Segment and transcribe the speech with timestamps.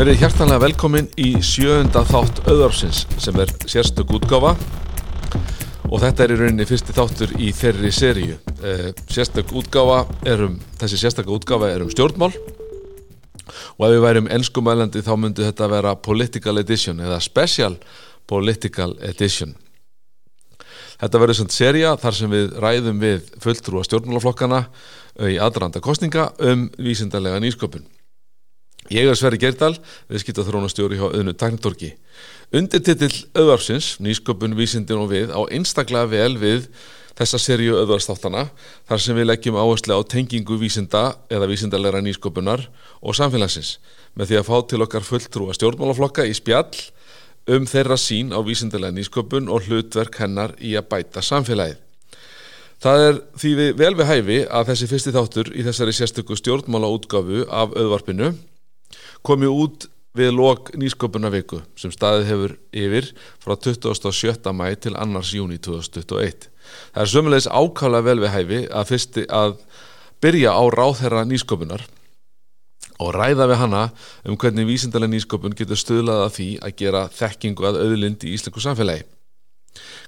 [0.00, 4.54] Verið hjartanlega velkomin í sjöunda þátt auðarsins sem er sérstök útgáfa
[5.90, 8.38] og þetta er í rauninni fyrsti þáttur í þeirri seríu.
[8.64, 14.32] Eh, Sérstök útgáfa er um, þessi sérstöka útgáfa er um stjórnmál og ef við værum
[14.32, 17.76] ennskumælandi þá myndi þetta vera political edition eða special
[18.24, 19.52] political edition.
[20.96, 24.64] Þetta verður svona seria þar sem við ræðum við fulltrúa stjórnmálaflokkana
[25.28, 27.84] í aðranda kostninga um vísindarlega nýsköpun.
[28.90, 29.76] Ég er Sverri Gerdal,
[30.10, 31.92] viðskipt að þrónastjóri hjá Öðnu Taknitorki.
[32.50, 36.66] Undirtitill auðvarsins, nýsköpun, vísindin og við, á einstaklega vel við
[37.14, 38.48] þessa seríu auðvarstáttana
[38.90, 42.66] þar sem við leggjum áherslu á tengingu vísinda eða vísindarlegra nýsköpunar
[42.98, 43.76] og samfélagsins
[44.18, 46.82] með því að fá til okkar fulltrúa stjórnmálaflokka í spjall
[47.46, 51.78] um þeirra sín á vísindarlega nýsköpun og hlutverk hennar í að bæta samfélagið.
[52.82, 56.90] Það er því við vel við hæfi að þessi fyrsti þáttur í þessari sérstöku stjórnmála
[56.90, 58.34] útgafu af auðvarpinu
[59.26, 63.10] komi út við lok nýsköpuna viku sem staðið hefur yfir
[63.42, 64.50] frá 27.
[64.56, 66.48] mæ til annars júni 2021.
[66.94, 69.56] Það er sömulegis ákala vel við hæfi að fyrsti að
[70.22, 71.86] byrja á ráðherra nýsköpunar
[73.00, 73.84] og ræða við hana
[74.28, 78.62] um hvernig vísindalega nýsköpun getur stöðlað að því að gera þekkingu að auðlind í íslensku
[78.62, 79.06] samfélagi.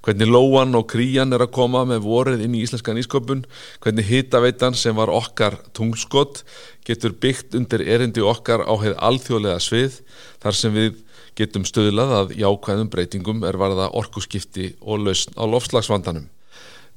[0.03, 3.45] Hvernig Lóan og Krían er að koma með vorið inn í íslenska nýsköpun,
[3.85, 6.43] hvernig hitaveitan sem var okkar tungskott
[6.87, 10.01] getur byggt undir erindi okkar á heið alþjóðlega svið
[10.43, 11.01] þar sem við
[11.39, 16.27] getum stöðlað að jákvæðum breytingum er varða orkuskipti og lausn á lofslagsvandanum.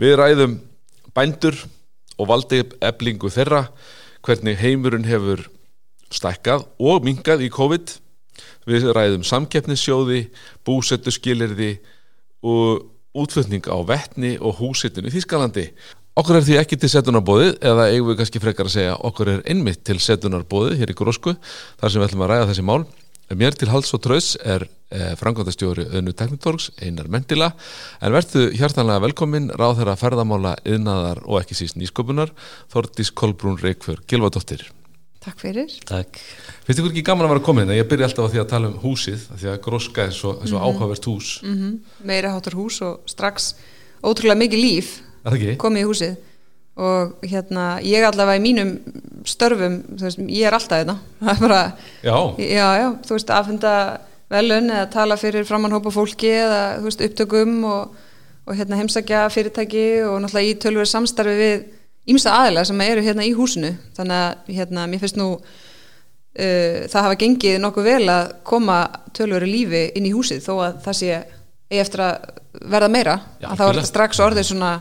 [0.01, 0.57] Við ræðum
[1.15, 1.55] bændur
[2.17, 3.67] og valdi eblingu þeirra,
[4.25, 5.45] hvernig heimurinn hefur
[6.11, 7.99] stækkað og mingað í COVID.
[8.65, 10.25] Við ræðum samkeppnissjóði,
[10.65, 11.77] búsettu skilirði
[12.45, 12.85] og
[13.15, 15.69] útflutning á vettni og húsitun í Þískalandi.
[16.15, 19.41] Okkur er því ekki til setunarbóðið eða eigum við kannski frekar að segja okkur er
[19.51, 22.85] einmitt til setunarbóðið hér í Grósku þar sem við ætlum að ræða þessi mál.
[23.35, 27.49] Mér til hals og tröðs er eh, frangandastjóri Önnu Teknitorgs, Einar Mendila
[27.99, 32.31] en verðu hjartanlega velkomin ráð þeirra ferðamála, yðnaðar og ekki síst nýsköpunar
[32.71, 34.69] Þordís Kolbrún Reykjör Gilvardóttir.
[35.25, 35.71] Takk fyrir.
[35.89, 36.19] Takk.
[36.67, 37.71] Finnst ykkur ekki gaman að vera komin?
[37.73, 40.59] Ég byrja alltaf á því að tala um húsið því að Gróska er svo, svo
[40.59, 40.65] Mhm.
[40.67, 41.41] áhugavert hús.
[41.43, 41.79] Mm -hmm.
[42.05, 43.55] Meira hátur hús og strax
[44.03, 45.57] ótrúlega mikið líf Er það ekki?
[45.57, 46.15] komið í húsið
[46.77, 48.79] og hérna ég allavega í mínum
[49.25, 52.35] störfum, þú veist, ég er alltaf þetta það er bara, Já.
[52.37, 53.99] já, já, þú veist, aðfunda
[54.29, 57.95] velun eða tala fyrir framannhópa fólki eða, þú veist, upptökum og,
[58.47, 61.63] og hérna heimsækja fyrirtæki og náttúrulega í tölvöru samstarfi við
[62.11, 63.73] ímsa aðila sem eru hérna í húsinu.
[63.97, 68.79] Þannig að hérna, mér finnst nú uh, það hafa gengið nokkuð vel að koma
[69.15, 71.21] tölvöru lífi inn í húsið þó að það sé
[71.75, 72.27] eftir að
[72.71, 73.15] verða meira.
[73.41, 74.73] Já, að þá er þetta strax orðið svona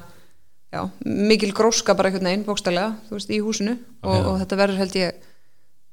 [0.75, 3.79] já, mikil gróska bara einhvern veginn bókstælega, veist, í húsinu.
[4.05, 4.29] Og, Já.
[4.29, 5.27] og þetta verður held ég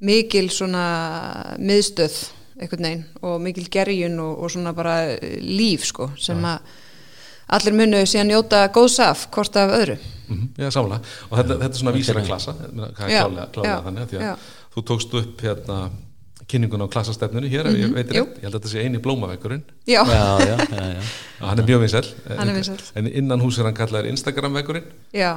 [0.01, 0.85] mikil svona
[1.61, 2.15] miðstöð
[2.61, 6.73] einhvern veginn og mikil gerjun og, og svona bara eh, líf sko, sem að
[7.57, 9.97] allir munu síðan njóta góðs af hvort af öðru.
[10.31, 11.01] Mm Já, samlega.
[11.29, 14.45] Og þetta, þetta er svona vísira klassa, það er Já, klálega, klálega þannig, því að
[14.75, 15.79] þú tókst upp hérna
[16.51, 18.23] kynningun á klassastefnunni hér, ef ég veit jú.
[18.25, 21.03] rétt, ég held að þetta sé eini blómavekkurinn, já, Já, já, já,
[21.45, 22.81] hann er mjög er vinsæll.
[22.95, 25.29] en innan hús er hann kallaður Instagram-vekkurinn, já,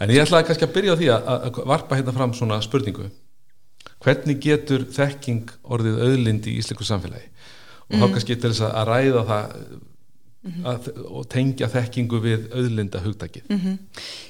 [0.00, 3.08] en ég ætlaði kannski að byrja á því að, að varpa hérna fram svona spurningu,
[4.04, 7.28] hvernig getur þekking orðið auðlind í ísliku samfélagi?
[7.88, 9.56] Og þá kannski til þess að- að ræða það
[10.64, 13.48] að, og tengja þekkingu við auðlinda hugtakið.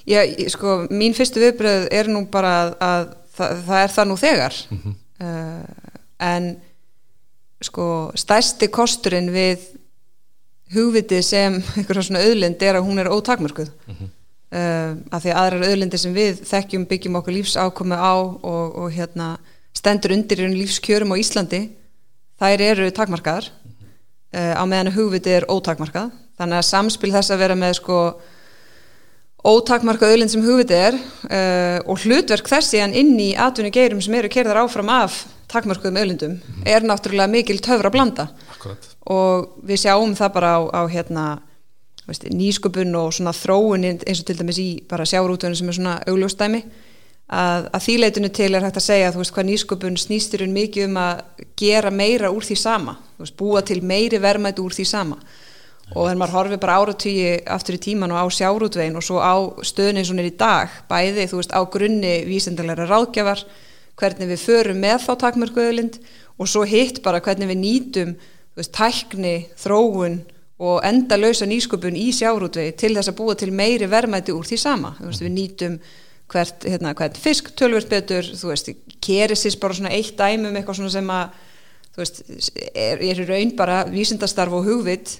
[0.08, 3.08] Já, ég- sko, mín fyrstu viðbröð er nú bara að, að
[3.38, 4.56] það, það er það nú þegar.
[5.18, 6.48] Uh, en
[7.62, 7.86] sko,
[8.18, 9.66] stærsti kosturinn við
[10.74, 13.70] hugvitið sem einhverja svona auðlind er að hún er ótakmörkuð.
[14.48, 18.88] Uh, af því að aðrar auðlindir sem við þekkjum byggjum okkur lífsákomi á og, og
[18.96, 19.34] hérna
[19.76, 21.60] stendur undir í lífskjörum á Íslandi
[22.40, 23.50] þær eru takmarkaðar
[24.32, 26.10] á meðan að hugvitið er ótakmarkað.
[26.38, 28.00] Þannig að samspil þess að vera með sko
[29.48, 34.16] ótakmarkað auðlind sem hugvitið er uh, og hlutverk þess síðan inn í atvinni geirum sem
[34.18, 36.34] eru kerðar áfram af takmarkuðum auðlindum
[36.68, 38.28] er náttúrulega mikil töfra blanda.
[38.52, 38.88] Akkurat.
[39.08, 41.24] og við sjáum það bara á, á hérna,
[42.08, 45.94] veist, nýsköpun og svona þróun eins og til dæmis í bara sjárútunum sem er svona
[46.10, 46.64] augljóstæmi
[47.28, 50.96] að, að því leitinu til er hægt að segja veist hvað nýsköpun snýsturinn mikið um
[51.02, 55.20] að gera meira úr því sama veist, búa til meiri verðmætt úr því sama
[55.88, 59.36] og þegar maður horfið bara áratugji aftur í tíman og á sjárútvegin og svo á
[59.64, 63.44] stöðunni eins og er í dag bæði veist á grunni vísindalega ráðgjafar
[63.98, 66.00] hvernig við förum með þá takmörkuðulind
[66.38, 68.18] og svo hitt bara hvernig við nýtum
[68.66, 70.20] tækni, þróun
[70.58, 74.94] og endalösa nýsköpun í sjárútvegi til þess að búa til meiri verðmæti úr því sama.
[74.98, 75.76] Við nýtum
[76.28, 78.72] hvert, hérna, hvert fisk tölvört betur, þú veist,
[79.04, 81.38] kerisins bara svona eitt dæmum eitthvað svona sem að
[81.94, 82.20] þú veist,
[82.74, 85.18] er, er í raun bara vísindastarf og hugvit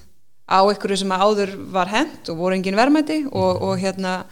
[0.49, 4.23] á einhverju sem að áður var hent og voru engin verðmæti og, og hérna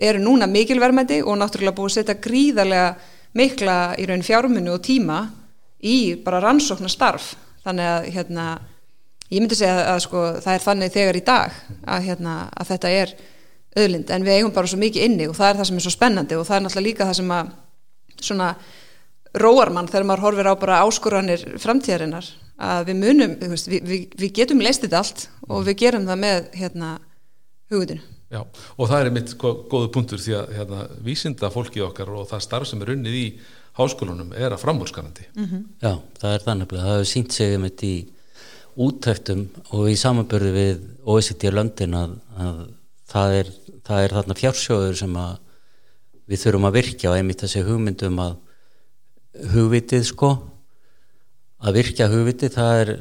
[0.00, 2.90] eru núna mikil verðmæti og náttúrulega búið að setja gríðarlega
[3.36, 5.22] mikla í raun fjármunni og tíma
[5.80, 8.46] í bara rannsóknar starf þannig að hérna
[9.30, 11.60] ég myndi segja að, að sko það er þannig þegar í dag
[11.94, 13.14] að hérna að þetta er
[13.78, 15.94] öðlind en við eigum bara svo mikið inni og það er það sem er svo
[15.94, 17.50] spennandi og það er náttúrulega líka það sem að
[18.20, 18.48] svona
[19.40, 22.30] róar mann þegar maður horfir á bara áskoranir framtíðarinnar
[22.60, 26.50] að við munum, við, við, við getum leist þetta allt og við gerum það með
[26.60, 26.90] hérna
[27.70, 28.02] hugutinu.
[28.30, 28.42] Já,
[28.76, 32.68] og það er mitt góðu punktur því að hérna, vísinda fólkið okkar og það starf
[32.70, 33.24] sem er unnið í
[33.78, 35.26] háskólunum er að framhórskanandi.
[35.34, 35.62] Mm -hmm.
[35.82, 37.96] Já, það er þannig að það hefur sínt sig um þetta í
[38.76, 42.60] útæktum og í samanbörðu við OECD löndin að, að
[43.10, 43.50] það er,
[43.86, 45.34] það er þarna fjársjóður sem að
[46.30, 48.36] við þurfum að virkja og einmitt þessi hugmyndum að
[49.54, 50.30] hugvitið sko
[51.60, 52.92] að virkja hugvitið það er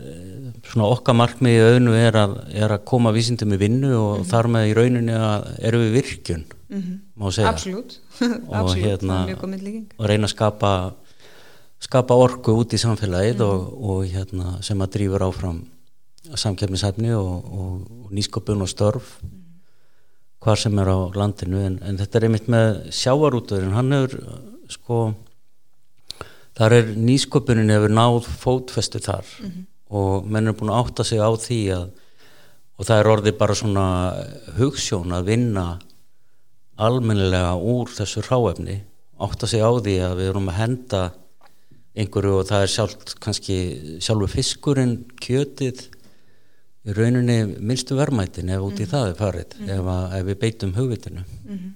[0.68, 4.30] svona okkar markmiði auðnu er er að koma vísindum í vinnu og mm -hmm.
[4.32, 6.98] þar með í rauninni að eru við virkjun mm -hmm.
[7.16, 8.00] má segja Absolutt.
[8.48, 9.28] og hérna
[9.98, 10.94] og reyna að skapa
[11.80, 13.46] skapa orku út í samfélagið mm.
[13.46, 15.64] og, og hérna, sem að drýfur áfram
[16.36, 19.20] samkjöfnisæfni og, og, nýskopun og störf
[20.44, 24.14] hvar sem er á landinu en, en þetta er einmitt með sjávarútöðurinn hann hefur
[24.72, 25.00] sko
[26.60, 29.66] þar er nýskopunin hefur náð fótfestu þar mm -hmm.
[30.00, 31.90] og menn er búin að átta sig á því að
[32.80, 33.86] og það er orðið bara svona
[34.56, 35.66] hugssjón að vinna
[36.80, 38.82] almennilega úr þessu ráefni
[39.20, 41.02] átta sig á því að við erum að henda
[42.00, 43.58] einhverju og það er sjálf kannski
[44.00, 45.90] sjálfu fiskurinn, kjötið
[46.90, 48.92] í rauninni minnstu vermættin ef út í mm -hmm.
[48.94, 49.74] það er farið mm -hmm.
[49.80, 51.72] ef, að, ef við beitum hugvitinu mm -hmm.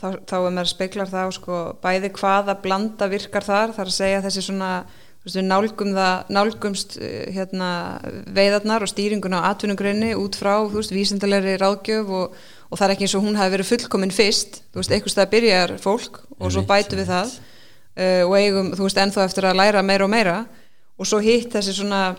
[0.00, 4.22] þá, þá er maður speklar þá sko, bæði hvaða blanda virkar þar þar að segja
[4.22, 4.86] þessi svona
[5.26, 12.08] nálgum það, nálgumst eh, hérna, veiðarnar og stýringuna á atvinnugrunni út frá, veist, vísindalegri ráðgjöf
[12.08, 12.36] og,
[12.70, 15.32] og það er ekki eins og hún hafi verið fullkominn fyrst, þú veist, einhvers það
[15.34, 19.58] byrjar fólk og svo bætu við það uh, og eigum, þú veist, ennþá eftir að
[19.58, 20.36] læra meira og meira
[20.96, 22.14] og svo hitt þessi svona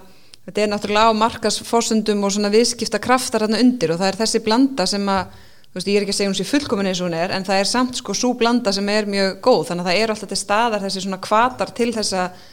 [0.48, 4.42] þetta er náttúrulega á markasforsundum og svona viðskipta kraftar hérna undir og það er þessi
[4.46, 5.34] blanda sem að,
[5.68, 7.48] þú veist, ég er ekki að segja hún sér fullkomin eins og hún er, en
[7.48, 10.32] það er samt sko svo blanda sem er mjög góð, þannig að það er alltaf
[10.32, 12.46] til staðar þessi svona kvatar til þess að,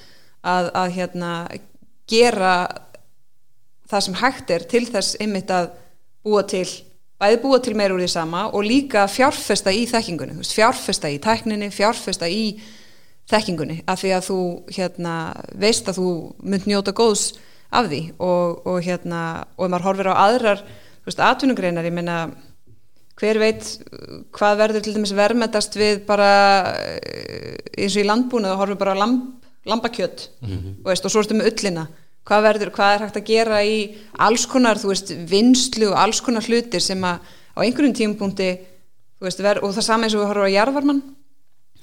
[0.55, 1.31] að, að hérna
[2.11, 2.57] gera
[3.89, 5.71] það sem hægt er til þess einmitt að
[6.27, 6.67] búa til
[7.21, 11.71] bæði búa til meira úr því sama og líka fjárfesta í þekkingunni, fjárfesta í tækninni,
[11.73, 12.57] fjárfesta í
[13.31, 13.81] þekkingunni.
[13.89, 14.39] Af því að þú
[14.75, 15.15] hérna,
[15.57, 16.09] veist að þú
[16.43, 17.31] mynd njóta góðs
[17.75, 19.21] af því og, og hérna
[19.57, 20.65] og ef maður horfir á aðrar
[21.05, 22.19] atvinnugreinar, ég meina
[23.21, 23.67] hver veit
[24.35, 26.31] hvað verður til dæmis verðmættast við bara
[26.73, 29.21] eh, eins og í landbúinu þá horfum við bara lamb,
[29.69, 30.73] lambakjött mm -hmm.
[30.83, 31.87] og, veist, og svo erstu með öllina
[32.25, 33.79] hvað verður, hvað er hægt að gera í
[34.27, 37.21] alls konar, veist, vinslu og alls konar hlutir sem að
[37.55, 38.51] á einhverjum tímpunkti
[39.21, 41.03] veist, ver, og það saman eins og við horfum á jarðvarmann.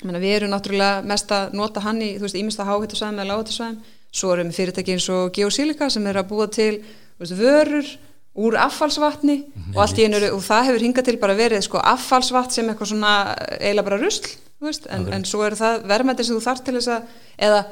[0.02, 3.82] Við erum náttúrulega mest að nota hann í, ímesta háhættusvæðum eða láhættusvæðum,
[4.12, 6.82] svo erum við fyrirtæki eins og Geosilika sem er að búa til
[7.20, 7.88] veist, vörur
[8.36, 9.78] úr affallsvatni mm -hmm.
[9.78, 13.84] og einu, og það hefur hingað til bara verið sko affallsvatt sem eitthvað svona eiginlega
[13.84, 17.02] bara rusl, veist, en, en svo er það verðmætti sem þú þarf til þess að
[17.38, 17.66] eða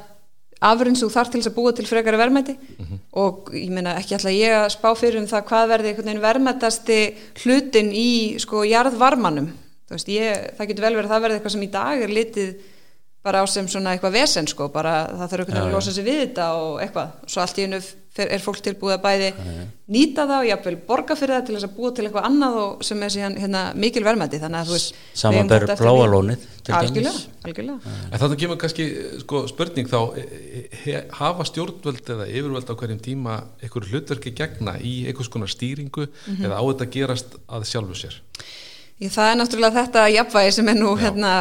[0.61, 2.99] afurinn sem þú þarf til þess að búa til frekari verðmætti mm -hmm.
[3.11, 7.91] og ég meina ekki alltaf ég að spá fyrir um það hvað verði verðmættasti hlutin
[7.91, 9.49] í sko jarðvarmanum
[9.89, 12.49] Veist, ég, það getur vel verið að það verði eitthvað sem í dag er litið
[13.23, 16.05] bara á sem svona eitthvað vesen sko, bara það þarf einhvern veginn að losa sig
[16.05, 17.81] við þetta og eitthvað, svo allt í hennu
[18.19, 19.27] er fólk tilbúið að bæði
[19.93, 22.85] nýta það og jáfnvel borga fyrir það til þess að búa til eitthvað annað og
[22.87, 27.13] sem er síðan hérna, mikil verðmætti þannig að þú veist Samanber bláalónið Algjörlega,
[27.47, 27.91] algjörlega.
[28.11, 28.85] En þannig kemur kannski
[29.23, 30.25] sko, spurning þá e,
[30.59, 35.49] e, he, hafa stjórnvöld eða yfirvöld á hverjum tíma einhver hlutverki gegna í einhvers konar
[35.49, 36.45] stýringu mm -hmm.
[36.45, 38.21] eða á þetta gerast að sjálfu sér
[38.99, 41.31] Ég, það er náttúrulega þetta jafnvægi sem er nú hérna,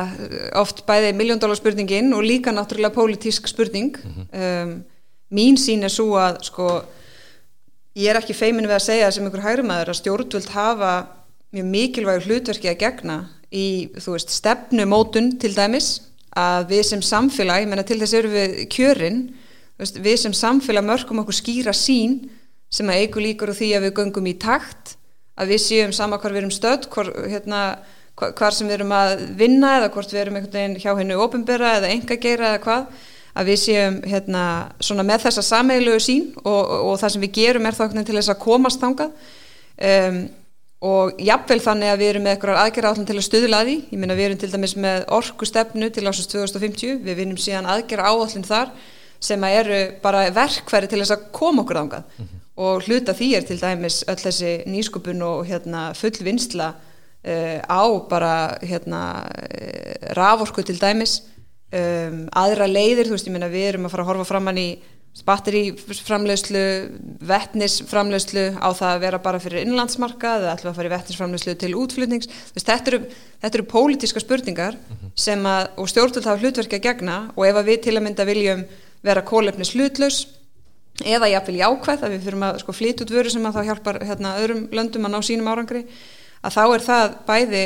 [0.61, 3.97] oft bæði miljóndólarspurningin og líka náttúrulega pólitísk spurning.
[3.99, 4.63] Mm -hmm.
[4.63, 4.85] um,
[5.31, 6.83] mín sín er svo að sko,
[7.97, 11.07] ég er ekki feimin við að segja sem ykkur hægrumæður að stjórnvöld hafa
[11.53, 16.03] mjög mikilvægur hlutverki að gegna í veist, stefnumótun til dæmis
[16.37, 19.35] að við sem samfélag, ég menna til þess eru við kjörin,
[19.79, 22.31] við sem samfélag mörgum okkur skýra sín
[22.71, 24.99] sem að eigu líkur og því að við göngum í takt
[25.39, 27.61] að við séum sama hvar við erum stödd hvar, hérna,
[28.19, 31.77] hvar sem við erum að vinna eða hvort við erum einhvern veginn hjá hennu ofinbera
[31.79, 33.07] eða enga geira eða hvað
[33.39, 34.43] að við séum hérna,
[35.07, 38.33] með þessa sameiglegu sín og, og, og það sem við gerum er þá til þess
[38.33, 39.29] að komast þangað.
[39.79, 40.19] Um,
[40.89, 43.99] og jafnvel þannig að við erum með eitthvað aðgerra átlum til að stuðla því, ég
[43.99, 48.47] minna við erum til dæmis með orkustefnu til ásins 2050 við vinnum síðan aðgerra áallin
[48.47, 48.71] þar
[49.19, 52.45] sem að eru bara verkfæri til þess að koma okkur ángað mm -hmm.
[52.59, 57.83] Og hluta því er til dæmis öll þessi nýskupun og hérna, full vinsla uh, á
[58.11, 61.21] bara hérna, uh, raforku til dæmis
[61.73, 64.71] um, aðra leiðir, þú veist, ég minna við erum að fara að horfa framann í
[65.27, 66.65] batteriframlegslu,
[67.27, 71.73] vettnisframlegslu á það að vera bara fyrir innlandsmarka eða ætlum að fara í vettnisframlegslu til
[71.81, 72.31] útflutnings.
[72.55, 73.01] Þetta eru,
[73.43, 75.13] þetta eru pólitíska spurningar mm -hmm.
[75.17, 78.25] sem að, og stjórnvöld hafa hlutverki að gegna og ef að við til að mynda
[78.25, 78.65] viljum
[79.03, 80.27] vera kólefnis hlutlaus
[81.05, 84.01] eða jáfnvel jákvæð að við fyrir að sko, flytja út vöru sem að þá hjálpar
[84.09, 85.85] hérna, öðrum löndum að ná sínum árangri,
[86.43, 87.65] að þá er það bæði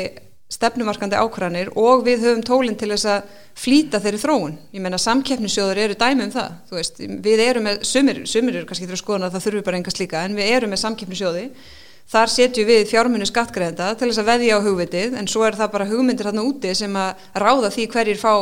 [0.53, 4.57] stefnumarkandi ákvæðanir og við höfum tólinn til þess að flýta þeirri þróun.
[4.73, 6.51] Ég menna samkeppnisjóður eru dæmi um það.
[6.73, 10.21] Veist, við erum með, sumir, sumir eru kannski til að það þurfi bara enga slíka,
[10.21, 11.47] en við erum með samkeppnisjóði.
[12.13, 15.71] Þar setjum við fjármunni skattgreðenda til þess að veðja á hugvitið, en svo er það
[15.73, 18.33] bara hugmyndir þarna úti sem að ráða því hverjir fá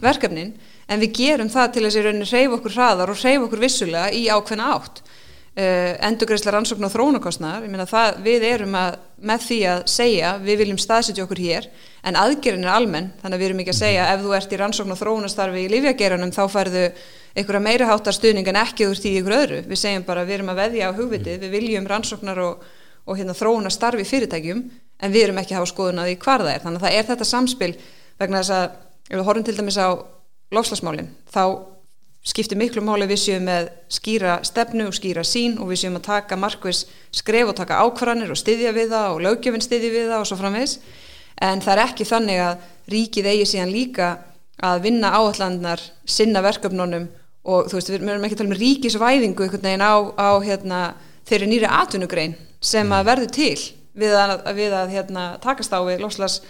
[0.00, 0.54] verkefnin,
[0.90, 4.26] en við gerum það til þess að reyfa okkur hraðar og reyfa okkur vissulega í
[4.30, 5.02] ákveðna átt.
[5.50, 7.64] Uh, endurgreisla rannsókn og þróunarkostnar
[8.22, 11.66] við erum að, með því að segja við viljum staðsetja okkur hér
[12.06, 14.60] en aðgerðin er almenn, þannig að við erum ekki að segja ef þú ert í
[14.60, 16.84] rannsókn og þróunarstarfi í lífjageranum þá færðu
[17.34, 19.58] einhverja meira háttar stuðning en ekki úr því ykkur öðru.
[19.66, 22.64] Við segjum bara við erum að veðja á hugvitið við viljum rannsóknar og,
[23.10, 24.62] og hérna, þróunarstarfi fyrirtækjum
[25.02, 26.64] en við erum ekki að hafa skoðun að því hvar það er.
[26.64, 27.72] Þannig að það er þetta samspil
[28.22, 28.64] vegna þess að
[29.10, 29.88] ef við horfum til dæmis á
[30.54, 31.44] lofslagsmálin þá
[32.26, 36.08] skiptir miklu máli við séum með skýra stefnu og skýra sín og við séum að
[36.10, 36.84] taka markvis
[37.16, 40.40] skref og taka ákvarðanir og styðja við það og lögjöfinn styðja við það og svo
[40.40, 40.76] framvegs
[41.40, 44.10] en það er ekki þannig að ríkið eigi síðan líka
[44.60, 47.08] að vinna áallandnar sinna verkefnunum
[47.48, 50.80] og þú veist við erum ekki að tala um ríkisvæðingu einhvern veginn á, á hérna,
[51.28, 53.60] þeirri nýri atvinnugrein sem að verður til
[53.96, 56.42] við að, við að hérna, takast á við loslas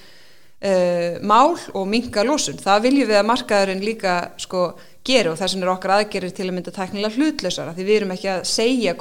[0.60, 2.60] uh, mál og minga losun.
[2.60, 4.70] Það viljum við að markaðurinn líka sko
[5.06, 7.76] gera og þess vegna er okkar aðgerir til að mynda tæknilega hlutlausara.
[7.76, 8.96] Því við erum ekki að segja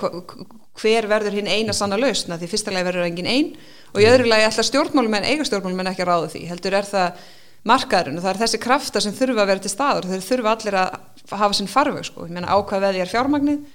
[0.80, 3.52] hver verður hinn eina sanna lausna því fyrstulega verður engin einn
[3.92, 6.46] og í öðru lagi alltaf stjórnmálum en eiga stjórnmálum en ekki að ráða því.
[6.54, 7.28] Heldur er það
[7.68, 10.78] markaðurinn og það er þessi krafta sem þurfa að vera til staður þeir þurfa allir
[10.80, 13.66] að hafa sinn farveg sko, ég menna ákvað veði er fjármagnið?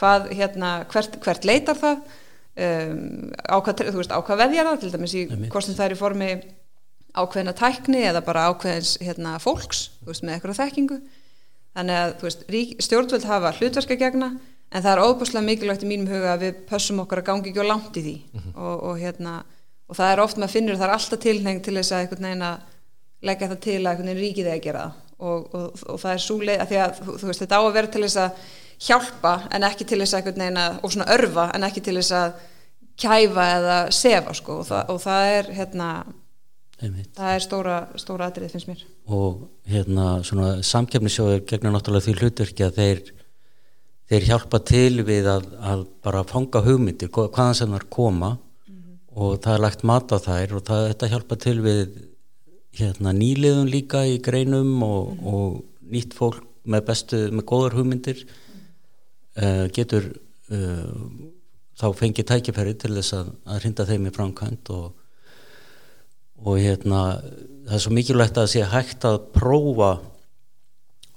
[0.00, 2.14] Hvað, hérna, hvert, hvert leitar það?
[2.54, 4.80] Um, þú veist, ákvað veði er það?
[4.80, 6.30] Til dæmis í hvort sem það er í formi
[7.14, 10.98] ákveðina tækni eða bara ákveðins hérna, fólks, veist, með eitthvað þekkingu.
[11.74, 14.32] Þannig að veist, rík, stjórnvöld hafa hlutverka gegna
[14.74, 17.62] en það er óbúslega mikilvægt í mínum huga að við pössum okkar að gangi ekki
[17.62, 18.16] á langt í því.
[18.32, 18.56] Mm -hmm.
[18.56, 19.34] og, og, hérna,
[19.88, 22.60] og það er oft með að finnur það er alltaf tilneng til þess að
[23.24, 26.98] leggja það til að ríkið að gera og, og það er svo leið að að
[27.20, 28.30] þú veist þetta á að vera til þess að
[28.84, 30.28] hjálpa en ekki til þess að
[30.82, 32.34] og svona örfa en ekki til þess að
[33.00, 34.60] kæfa eða sefa sko.
[34.62, 35.88] Og það er hérna
[36.82, 37.10] Einmitt.
[37.14, 38.80] það er stóra, stóra atrið finnst mér
[39.14, 43.02] og hérna svona samkefnisjóður gegna náttúrulega því hlutverki að þeir
[44.10, 48.96] þeir hjálpa til við að, að bara fanga hugmyndir hvaðan sem þar koma mm -hmm.
[49.14, 51.84] og það er lagt mat á þær og það, þetta hjálpa til við
[52.74, 55.34] hérna nýliðun líka í greinum og, mm -hmm.
[55.34, 55.64] og
[55.94, 59.62] nýtt fólk með bestu, með góðar hugmyndir mm -hmm.
[59.62, 60.04] uh, getur
[60.50, 60.92] uh,
[61.78, 64.92] þá fengið tækifæri til þess að, að hrinda þeim í framkvæmt og
[66.44, 67.00] og hérna
[67.64, 69.90] það er svo mikilvægt að það sé hægt að prófa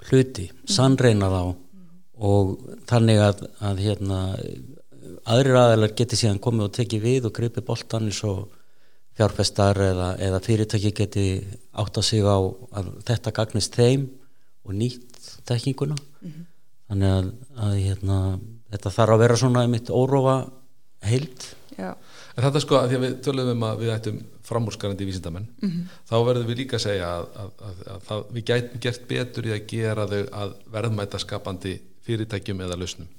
[0.08, 1.42] hluti, sannreina þá.
[2.28, 2.54] Og
[2.88, 4.20] þannig að, að hérna
[5.28, 8.46] aðrir aðeinar geti síðan komið og tekið við og gripi boltan eins og
[9.18, 11.26] fjárfestar eða, eða fyrirtæki geti
[11.78, 14.08] átt að sig á að þetta gagnist þeim
[14.64, 16.44] og nýtt tekkinguna mm -hmm.
[16.88, 17.30] þannig að,
[17.66, 18.18] að hérna,
[18.72, 20.36] þetta þarf að vera svona einmitt órófa
[21.02, 21.94] heilt Já
[22.38, 25.68] En þetta sko að því að við tölum um að við ættum framúrskarandi vísindamenn mm
[25.68, 25.96] -hmm.
[26.06, 29.52] þá verðum við líka að segja að, að, að, að við gætum gert betur í
[29.56, 31.74] að gera þau að verðmæta skapandi
[32.06, 33.10] fyrirtækjum eða lausnum.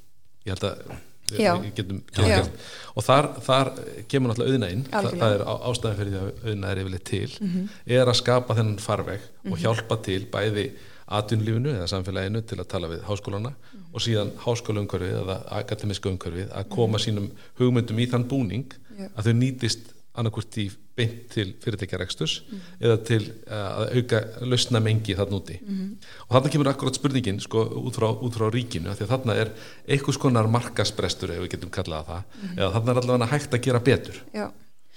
[0.45, 0.95] Ég held að
[1.33, 3.71] við, við getum gert og þar, þar
[4.11, 7.49] kemur náttúrulega auðnægin það, það er ástæðan fyrir því að auðnægir er yfirleitt til mm
[7.49, 7.67] -hmm.
[7.99, 9.51] er að skapa þennan farveg mm -hmm.
[9.51, 9.61] og mhm.
[9.65, 10.65] hjálpa til bæði
[11.09, 13.85] atvinnlífinu eða samfélaginu til að tala við háskólana mm.
[13.93, 17.03] og síðan háskólaumkörfið eða akademiska umkörfið að koma mm.
[17.05, 19.15] sínum hugmyndum í þann búning yeah.
[19.15, 19.89] að þau nýtist
[20.20, 20.68] annarkvort í
[21.00, 22.63] beint til fyrirtækjarekstus mm.
[22.84, 25.91] eða til uh, að auka lausna mengi þarna úti -hmm.
[26.27, 29.53] og þarna kemur akkurat spurningin sko út frá, út frá ríkinu því að þarna er
[29.88, 32.58] einhvers konar markasbrestur ef við getum kallað það -hmm.
[32.58, 34.50] eða þarna er allavega hægt að gera betur Já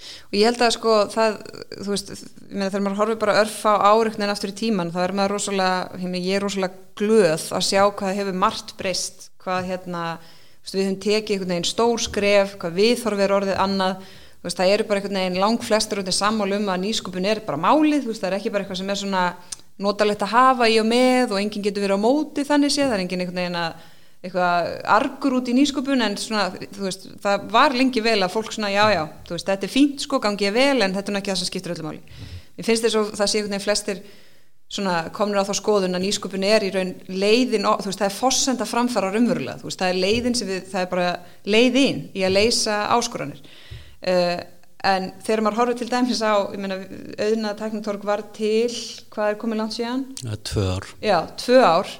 [0.03, 1.35] og ég held að sko það,
[1.79, 2.13] þú veist,
[2.49, 6.37] þegar maður horfið bara örf á áryknin aftur í tíman þá er maður rosalega, ég
[6.37, 10.03] er rosalega glöð að sjá hvað hefur margt breyst hvað hérna,
[10.71, 14.13] við höfum tekið einhvern veginn stór skref, hvað við þarfum verið orðið annað.
[14.43, 17.43] Veist, það eru bara einhvern veginn lang flestur út í sammálu um að nýsköpun er
[17.47, 19.23] bara málið, veist, það er ekki bara eitthvað sem er svona
[19.83, 22.95] notalegt að hafa í og með og enginn getur verið á móti þannig séð, það
[22.97, 23.89] er enginn einhvern veginn að
[24.23, 28.53] eitthvað argur út í nýsköpun en svona, þú veist, það var lengi vel að fólk
[28.55, 31.33] svona, já, já, þú veist, þetta er fínt sko, gangið vel, en þetta er ekki
[31.33, 32.29] það sem skiptur öllum máli.
[32.55, 34.03] Mér finnst þess að það sé einhvern veginn flestir
[34.73, 38.15] svona komnir á þá skoðun að nýsköpun er í raun leiðin, þú veist, það er
[38.17, 41.11] fossenda framfara rumverulega, þú veist, það er leiðin sem við, það er bara
[41.55, 43.43] leiðin í að leysa áskoranir.
[44.03, 44.39] Uh,
[44.83, 46.79] en þegar maður horfður til dæmis á, ég meina,
[47.21, 48.71] auðna teknitorg var til,
[49.13, 50.07] hvað er komið langt síðan?
[50.25, 50.89] Ja, tvö ár.
[51.05, 51.93] Já, tvö ár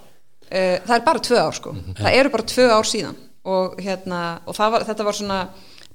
[0.53, 2.01] uh, það er bara tvö ár sko mm -hmm.
[2.01, 5.47] það eru bara tvö ár síðan og, hérna, og var, þetta var svona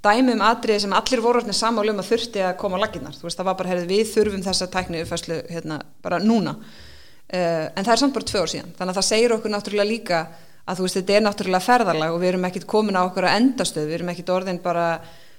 [0.05, 3.49] dæmi um atriði sem allir voru samálu um að þurfti að koma á laginnar það
[3.49, 6.55] var bara, heyrðu, við þurfum þessa tækni uppfæslu hérna, bara núna.
[7.29, 8.75] Uh, en það er samt bara tvö ár síðan.
[8.79, 10.21] Þannig að það segir okkur náttúrulega líka
[10.69, 13.41] að þú veist, þetta er náttúrulega ferðarlag og við erum ekkit komin á okkur að
[13.41, 14.87] endastöð, við erum ekkit orðin bara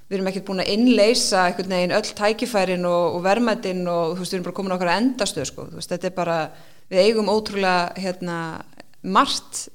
[0.10, 4.24] við erum ekkert búin að innleisa einhvern veginn öll tækifærin og, og vermaðinn og þú
[4.24, 6.38] veist, við erum bara komin á okkur að endastöð sko, þú veist, þetta er bara
[6.90, 8.38] við eigum ótrúlega hérna,
[9.06, 9.68] margt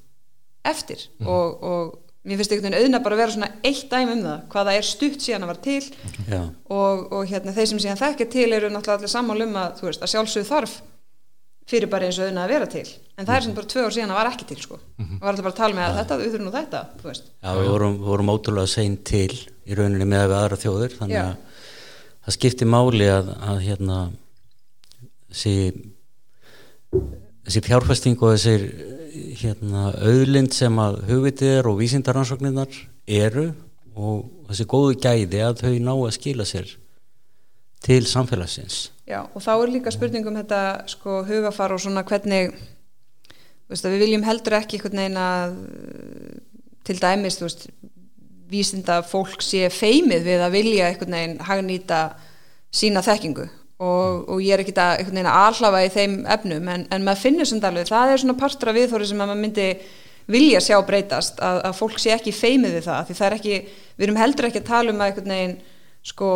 [0.67, 1.29] eftir mm.
[1.31, 1.93] og, og
[2.25, 4.88] mér finnst einhvern veginn auðna bara að vera svona eitt dæmi um það hvaða er
[4.88, 5.85] stutt síðan að var til
[6.31, 6.40] Já.
[6.73, 9.88] og, og hérna þeir sem síðan þekkja til eru náttúrulega allir sammál um að þú
[9.90, 10.76] veist að sjálfsögðu þarf
[11.69, 13.95] fyrir bara eins og auðna að vera til en það er sem bara tvö ár
[13.97, 15.21] síðan að var ekki til sko og mhm.
[15.21, 17.31] var alltaf bara að tala með að þetta, við þurfum nú þetta þú veist.
[17.35, 19.31] Já, við vorum, vorum ótrúlega sein til
[19.64, 21.25] í rauninni með að við aðra þjóður þannig Já.
[21.25, 21.71] að
[22.25, 24.00] það skipti máli að, að hérna
[25.33, 25.54] þessi,
[27.49, 28.69] þessi fjárfæsting og þessir
[29.14, 33.50] hérna, auðlind sem að hugvitið og vísindaransóknirnar eru
[33.94, 36.72] og þessi góðu gæði að þau ná að skila sér
[37.85, 38.88] til samfélagsins.
[39.07, 42.55] Já og þá er líka spurningum þetta sko hugafar og svona hvernig
[43.68, 45.59] veist, við viljum heldur ekki einhvern veginn að
[46.85, 47.66] til dæmis þú veist
[48.50, 52.00] vísinda fólk sé feimið við að vilja einhvern veginn hagnýta
[52.74, 53.46] sína þekkingu
[53.85, 57.61] og, og ég er ekki að alhafa í þeim efnum en, en maður finnur sem
[57.62, 59.68] dalveg, það er svona partur af viðþóri sem maður myndi
[60.31, 63.61] vilja sjá breytast að, að fólk sé ekki feimið við það því það er ekki,
[63.99, 65.57] við erum heldur ekki að tala um að einhvern veginn
[66.05, 66.31] sko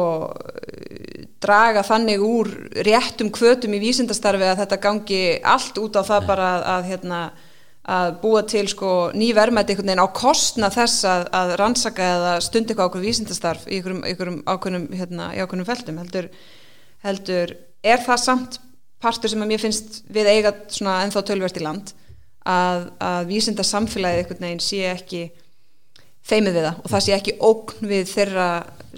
[1.45, 2.51] draga þannig úr
[2.87, 6.29] réttum kvötum í vísindastarfi að þetta gangi allt út á það Nei.
[6.31, 7.21] bara að, að hérna
[7.89, 12.33] að búa til sko ný verðmætti einhvern veginn á kostna þess að, að rannsaka eða
[12.45, 16.29] stundi eitthvað ákveð vísindastarf í einhverjum ákveðnum hérna, í ákveðnum feltum heldur
[17.05, 18.61] heldur er það samt
[19.03, 21.93] partur sem að mér finnst við eiga svona ennþá tölvert í land
[22.49, 25.23] að, að vísinda samfélagið einhvern veginn sé ekki
[26.29, 28.49] feimið við það og það sé ekki ógn við þeirra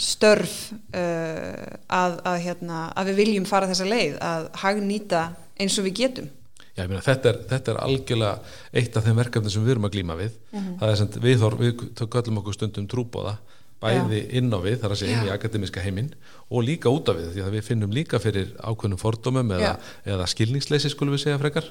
[0.01, 5.25] störf uh, að, að, hérna, að við viljum fara þessa leið að hagnýta
[5.61, 6.31] eins og við getum.
[6.79, 9.97] Já, meina, þetta, er, þetta er algjörlega eitt af þeim verkefni sem við erum að
[9.97, 10.37] glýma við.
[10.51, 10.77] Mm -hmm.
[10.81, 13.37] það er sem við, við tökum okkur stundum trúbóða
[13.81, 14.29] bæði Já.
[14.39, 16.11] inn á við, þar að segja inn í akademiska heiminn
[16.51, 19.73] og líka út af við, því að við finnum líka fyrir ákveðnum fordómum eða,
[20.05, 21.69] eða skilningsleysi skulum við segja frekar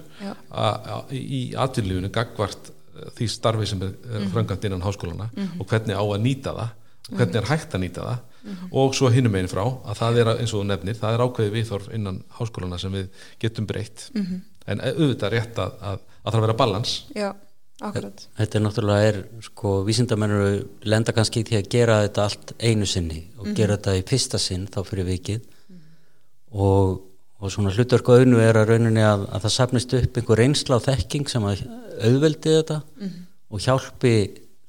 [1.13, 4.31] í atvinnlífunu gagvart eh, því starfi sem er mm -hmm.
[4.33, 5.59] frangant innan háskólana mm -hmm.
[5.59, 6.69] og hvernig á að nýta það
[7.09, 8.69] hvernig er hægt að nýta það mm -hmm.
[8.71, 11.93] og svo hinnum einn frá að það er eins og nefnir, það er ákveði viðþorf
[11.93, 13.07] innan háskólana sem við
[13.39, 14.41] getum breytt mhm.
[14.67, 17.35] en auðvitað rétt að, að, að það að vera balans Já
[17.79, 18.25] Akkurat.
[18.35, 20.57] Þetta er náttúrulega er, sko, vísindamennur
[20.91, 23.55] lenda kannski til að gera þetta allt einu sinni og mm -hmm.
[23.55, 26.59] gera þetta í fyrsta sinn þá fyrir vikið mm -hmm.
[26.59, 27.01] og,
[27.39, 30.85] og svona hlutverku auðnu er að rauninni að, að það sapnist upp einhver reynsla á
[30.89, 31.63] þekking sem að
[32.03, 33.23] auðveldi þetta mm -hmm.
[33.49, 34.15] og hjálpi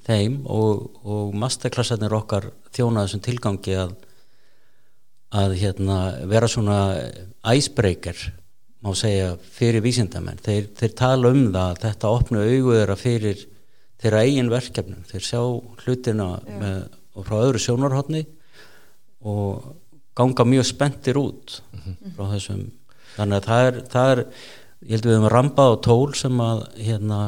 [0.06, 3.94] þeim og, og masterklassarnir okkar þjónaðu sem tilgangi að,
[5.30, 6.78] að hérna, vera svona
[7.54, 8.39] icebreaker
[8.80, 10.40] má segja fyrir vísindamenn.
[10.44, 13.46] Þeir, þeir tala um það þetta opnu auguðra fyrir
[14.00, 15.40] þeirra eigin verkefnum, þeir sjá
[15.84, 16.78] hlutina með,
[17.16, 18.24] og frá öðru sjónarhóttni
[19.28, 19.74] og
[20.16, 22.14] ganga mjög spendir út mm -hmm.
[22.16, 22.64] frá þessum.
[23.16, 24.24] Þannig að það er, það er
[24.80, 27.20] ég held að við hefum rambað á tól sem að hérna,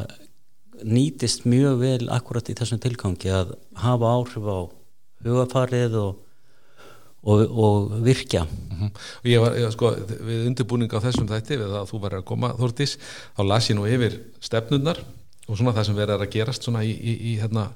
[0.82, 4.60] nýtist mjög vel akkurat í þessum tilgangi að hafa áhrif á
[5.22, 6.16] hugafarið og
[7.22, 8.90] og, og virkja mm -hmm.
[9.22, 9.94] og ég var, ég, sko,
[10.26, 12.98] við undirbúning á þessum þætti við að þú verður að koma Þórtís,
[13.36, 14.98] þá las ég nú yfir stefnunnar
[15.48, 17.70] og svona það sem verður að gerast svona í, í, í hérna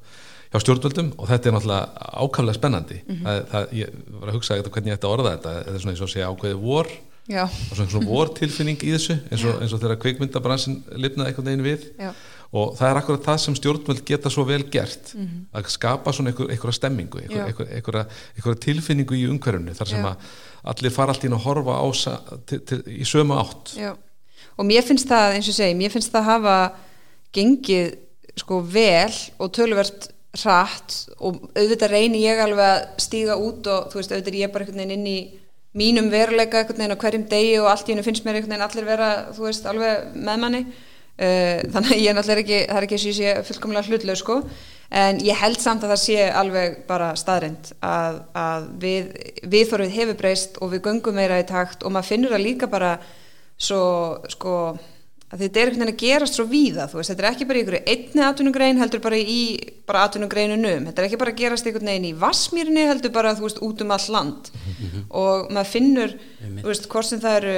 [0.53, 1.87] hjá stjórnvöldum og þetta er náttúrulega
[2.23, 3.25] ákaflega spennandi mm -hmm.
[3.25, 3.89] það, það, ég
[4.21, 6.09] var að hugsa eitthvað hvernig ég ætti að orða þetta þetta er svona eins og
[6.09, 6.87] að segja ákveði vor
[7.27, 7.43] Já.
[7.43, 11.45] og svona, svona vor tilfinning í þessu eins og, eins og þegar kveikmyndabransin lifnaði eitthvað
[11.45, 12.13] neginn við Já
[12.53, 15.45] og það er akkurat það sem stjórnvöld geta svo vel gert mm -hmm.
[15.59, 20.11] að skapa svona einhverja stemmingu einhverja tilfinningu í umhverfunu þar sem Já.
[20.11, 20.17] að
[20.65, 21.87] allir fara allt ín að horfa á
[22.47, 23.97] til, til, í sömu átt Já.
[24.57, 26.73] og mér finnst það eins og segi, mér finnst það að hafa
[27.33, 27.97] gengið
[28.37, 34.01] sko vel og tölverst hratt og auðvitað reyni ég alveg að stíga út og þú
[34.01, 35.21] veist, auðvitað er ég bara einhvern veginn inn í
[35.77, 38.67] mínum veruleika einhvern veginn á hverjum degi og allt í hennu finnst mér einhvern veginn
[38.69, 40.63] allir vera, þú veist, alveg með manni
[41.17, 44.41] þannig að ég er náttúrulega ekki það er ekki að sé fullkomlega hlutlega sko.
[44.97, 49.09] En ég held samt að það sé alveg bara staðrind að, að við,
[49.55, 52.93] viðþorfið hefur breyst og við göngum meira í takt og maður finnur það líka bara
[53.57, 53.81] svo
[54.31, 54.55] sko
[55.27, 57.59] að þetta er einhvern veginn að gerast svo víða þú veist, þetta er ekki bara
[57.59, 59.41] í einhverju einni atvinnugrein heldur bara í
[59.89, 63.49] bara atvinnugreinunum þetta er ekki bara að gerast einhvern veginn í Vasmýrinni heldur bara, þú
[63.49, 64.53] veist, út um all land.
[65.11, 67.57] Og maður finnur þú veist, hvort sem það eru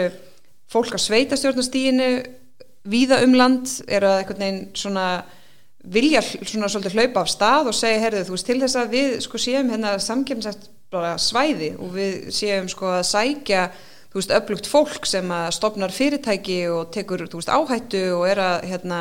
[0.73, 2.09] fólk að sveita stjórnastíginu
[2.89, 5.09] víða um land er að einhvern veginn svona
[5.89, 9.15] vilja svona svolítið hlaupa af stað og segja, herðu, þú veist, til þess að við
[9.25, 13.69] sko séum hérna samkjöfnsætt bara svæði og við séum sko að sækja
[14.09, 18.41] þú veist, öflugt fólk sem að stopnar fyrirtæki og tekur, þú veist, áhættu og er
[18.43, 19.01] að, hérna,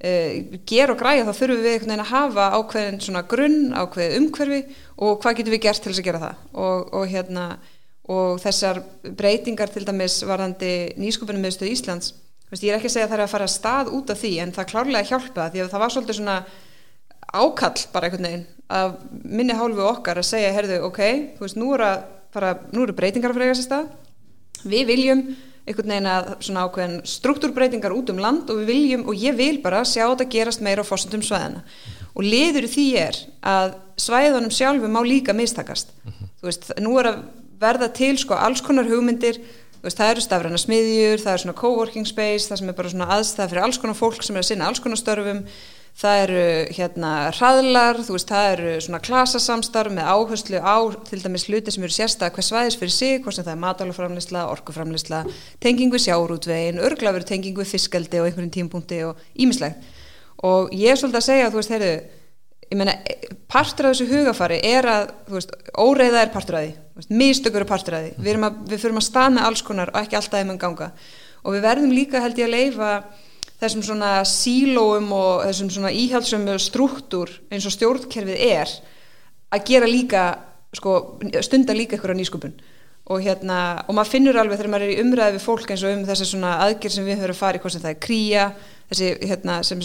[0.00, 4.16] uh, gera og græja, þá þurfum við einhvern veginn að hafa ákveðin svona grunn, ákveðið
[4.20, 4.62] umhverfi
[4.96, 6.48] og hvað getum við gert til þess að gera það?
[6.64, 7.46] Og, og hérna,
[8.10, 8.82] og þessar
[9.20, 12.14] breytingar til dæmis varðandi nýskupunum meðstöð Íslands,
[12.50, 14.20] veist, ég er ekki að segja að það er að fara að stað út af
[14.20, 16.38] því, en það klárlega hjálpa því að það var svolítið svona
[17.30, 21.00] ákall bara einhvern veginn að minni hálfu okkar að segja, herðu, ok,
[21.36, 21.90] þú veist, nú eru,
[22.34, 23.88] fara, nú eru breytingar að frega sér stað.
[24.70, 25.22] Við viljum
[25.66, 29.56] einhvern veginn að svona ákveðin struktúrbreytingar út um land og við viljum og ég vil
[29.62, 31.62] bara sjá þetta gerast meira á fórsöndum svæðina
[32.10, 35.92] og liður því er að svæðunum sjálfu má líka mistakast.
[36.04, 36.30] -hmm.
[36.40, 37.22] þú veist, nú er að
[37.60, 39.38] verða til sko alls konar hugmyndir
[39.82, 43.10] veist, það eru stafræna smiðjur, það er svona coworking space, það sem er bara svona
[43.16, 45.44] aðstæð fyrir alls konar fólk sem er að sinna alls konar störfum.
[46.00, 46.42] Það eru
[46.76, 51.84] hérna hraðlar, þú veist, það eru svona klasasamstarf með áherslu á til dæmis hluti sem
[51.84, 55.24] eru sérstaklega hvers svæðis fyrir sig, hvort sem það er matálaframlisla, orkuframlisla,
[55.60, 59.82] tenging við sjárútvegin, örglafur tenging við fiskaldi og einhverjum tímpunkti og ímislegt
[60.46, 61.92] og ég er svolítið að segja þú veist, heyrðu,
[62.70, 62.94] ég meina,
[63.50, 67.70] partur af þessu hugafari er að, þú veist, óreiða er partur af því, mistökur er
[67.70, 70.60] partur af því, við, að, við fyrir að stana alls konar og ekki alltaf einhvern
[70.60, 70.92] ganga.
[71.42, 72.92] Og við verðum líka held ég að leifa
[73.60, 78.72] þessum svona sílóum og þessum svona íhjálpsum struktúr eins og stjórnkerfið er
[79.50, 80.26] að gera líka
[80.76, 80.96] sko,
[81.44, 82.54] stunda líka ykkur á nýskupun
[83.10, 85.96] og hérna, og maður finnur alveg þegar maður er í umræði við fólk eins og
[85.96, 88.44] um þessi svona aðgerð sem við höfum að fara í, hvort sem það er kría
[88.90, 89.80] þessi hérna sem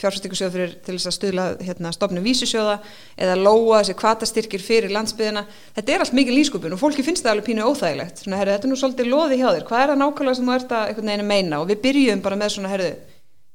[0.00, 2.78] fjárfæstingasjóð fyrir til þess að stuðla hérna stofnum vísusjóða
[3.20, 5.44] eða lóa þessi kvatastyrkir fyrir landsbyðina,
[5.76, 8.22] þetta er allt mikið lískupun og fólki finnst það alveg pínu óþægilegt.
[8.24, 10.56] Svona, herri, þetta er nú svolítið loði hjá þér, hvað er það nákvæmlega sem þú
[10.56, 10.76] ert
[11.18, 11.60] að meina?
[11.60, 12.92] Og við byrjum bara með svona, herri,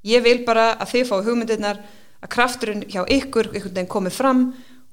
[0.06, 1.82] ég vil bara að þið fá hugmyndirnar
[2.22, 3.52] að krafturinn hjá ykkur
[3.90, 4.44] komið fram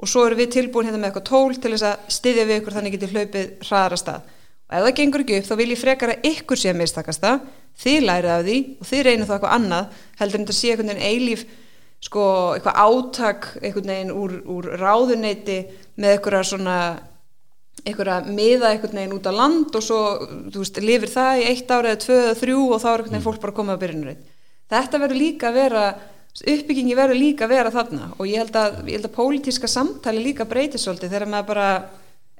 [0.00, 2.76] og svo eru við tilbúin hérna með eitthvað tól til þess að styðja við ykkur
[2.76, 4.32] þannig getið hlaupið hraðara stað.
[4.64, 7.24] Og ef það gengur ekki upp þá vil ég frekar að ykkur sé að mistakast
[7.24, 7.44] það
[7.82, 10.92] þið lærið af því og þið reynið þá eitthvað annað heldur en þetta sé einhvern
[10.92, 11.44] veginn eilíf
[12.04, 15.58] sko eitthvað átak einhvern veginn úr, úr ráðuneyti
[15.96, 16.78] með eitthvað svona
[17.84, 20.00] eitthvað miða einhvern veginn út á land og svo,
[20.52, 23.14] þú veist, lifir það í eitt ára eða tvö eða þrjú og þá er einhvern
[23.14, 24.22] veginn fólk bara að koma á byrjunurinn
[24.74, 25.84] þetta verður líka að vera
[26.34, 30.24] uppbyggingi verður líka að vera þarna og ég held að, ég held að pólitíska samtali
[30.24, 31.68] líka breytir svolítið þegar maður bara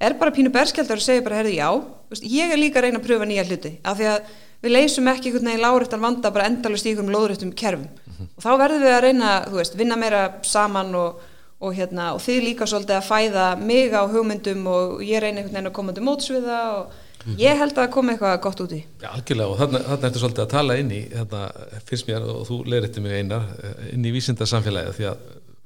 [0.01, 1.69] er bara pínu berskjaldar og segir bara herði já,
[2.11, 4.33] veist, ég er líka að reyna að pröfa nýja hluti af því að
[4.65, 8.29] við leysum ekki einhvern veginn láréttan vanda bara endalust í einhverjum lóðréttum kerfum mm -hmm.
[8.37, 11.21] og þá verður við að reyna, þú veist, vinna meira saman og,
[11.61, 15.55] og hérna og þið líka svolítið að fæða mig á hugmyndum og ég reyna einhvern
[15.55, 16.93] veginn að koma til mótsviða og
[17.25, 17.41] Mm -hmm.
[17.41, 18.85] Ég held að komi eitthvað gott út í.
[19.01, 21.41] Já, algjörlega og þarna, þarna ertu svolítið að tala inn í, þetta
[21.87, 25.17] finnst mér og þú leiritti mig einar, eh, inn í vísindarsamfélagið því að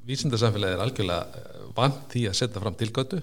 [0.07, 1.27] vísindarsamfélagið er algjörlega
[1.75, 3.23] vant því að setja fram tilgötu,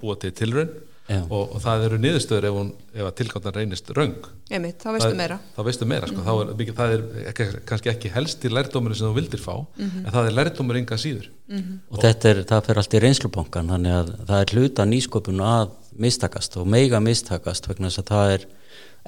[0.00, 0.70] búa til tilraun
[1.08, 4.28] og, og það eru niðurstöður ef, hún, ef að tilgötan reynist raung.
[4.52, 5.38] Ég mitt, þá veistu meira.
[5.56, 6.62] Þá veistu meira, sko, mm -hmm.
[6.66, 10.06] er, það er ekki, kannski ekki helst í lærdómurinn sem þú vildir fá, mm -hmm.
[10.06, 11.30] en það er lærdómur yngan síður.
[11.48, 11.80] Mhm.
[11.88, 15.40] Og, og þetta er, það fer allt í reynslubankan, þannig að það er hluta nýsköpun
[15.40, 15.68] að
[15.98, 18.46] mistakast og meiga mistakast vegna þess að það er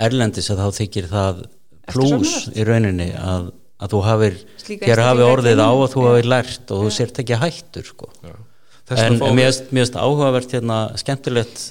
[0.09, 1.43] erlendis að þá þykir það
[1.91, 6.73] plús í rauninni að, að þú hafir hér hafi orðið á að þú hafið lært
[6.75, 8.11] og þú sért ekki hættur sko.
[8.91, 11.71] en mér finnst áhugavert hérna skemmtilegt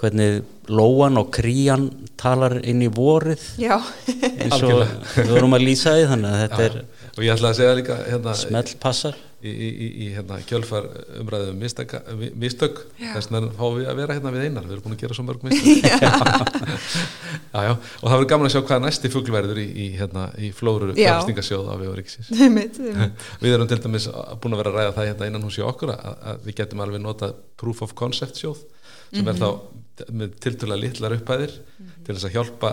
[0.00, 1.88] hvernig Lóan og Krían
[2.20, 3.42] talar inn í vorið.
[3.60, 4.84] Eins og
[5.16, 7.74] við vorum að lýsa því þannig að þetta já, er og ég ætla að segja
[7.76, 9.16] líka hérna, smellpassar.
[9.40, 10.86] í, í, í hérna, kjölfar
[11.20, 12.78] umræðum mistök.
[12.98, 14.66] Þess vegna fáum við að vera hérna við einar.
[14.68, 15.84] Við erum búin að gera svo mörg mistök.
[15.90, 17.72] Já, já.
[17.74, 21.84] og það verður gaman að sjá hvað næsti fuggverður í, hérna, í flóru fjárfstingasjóð af
[21.88, 24.06] Euriksins við erum til dæmis
[24.40, 26.84] búin að vera að ræða það hérna innan hús í okkur að, að við getum
[26.84, 29.34] alveg nota proof of concept sjóð sem mm -hmm.
[29.34, 29.79] er þá
[30.12, 32.04] með tilturlega litlar upphæðir mm -hmm.
[32.04, 32.70] til þess að hjálpa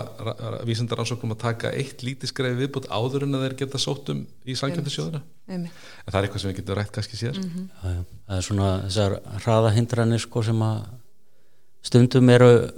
[0.68, 5.20] vísendaransóknum að taka eitt lítið skrefi viðbútt áður en að þeir geta sótum í sangjöndisjóðuna
[5.48, 5.72] einmitt.
[6.06, 7.68] en það er eitthvað sem við getum rætt kannski sér Mhm.
[7.82, 8.04] Já, já.
[8.28, 10.84] það er svona þessar hraðahindranir sko sem að
[11.82, 12.70] stundum eru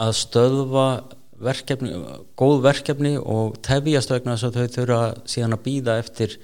[0.00, 1.04] að stöðva
[1.40, 1.90] verkefni,
[2.36, 6.38] góð verkefni og tefjast vegna þess að þau þurfa síðan að býða eftir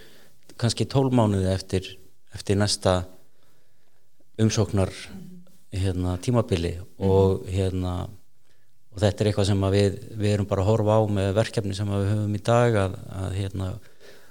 [0.57, 1.97] kannski tólmánuði eftir,
[2.35, 3.05] eftir næsta
[4.39, 4.91] umsóknar
[5.81, 7.95] hérna, tímabili og hérna
[8.95, 11.91] og þetta er eitthvað sem við, við erum bara að horfa á með verkefni sem
[11.91, 13.71] við höfum í dag að, að hérna,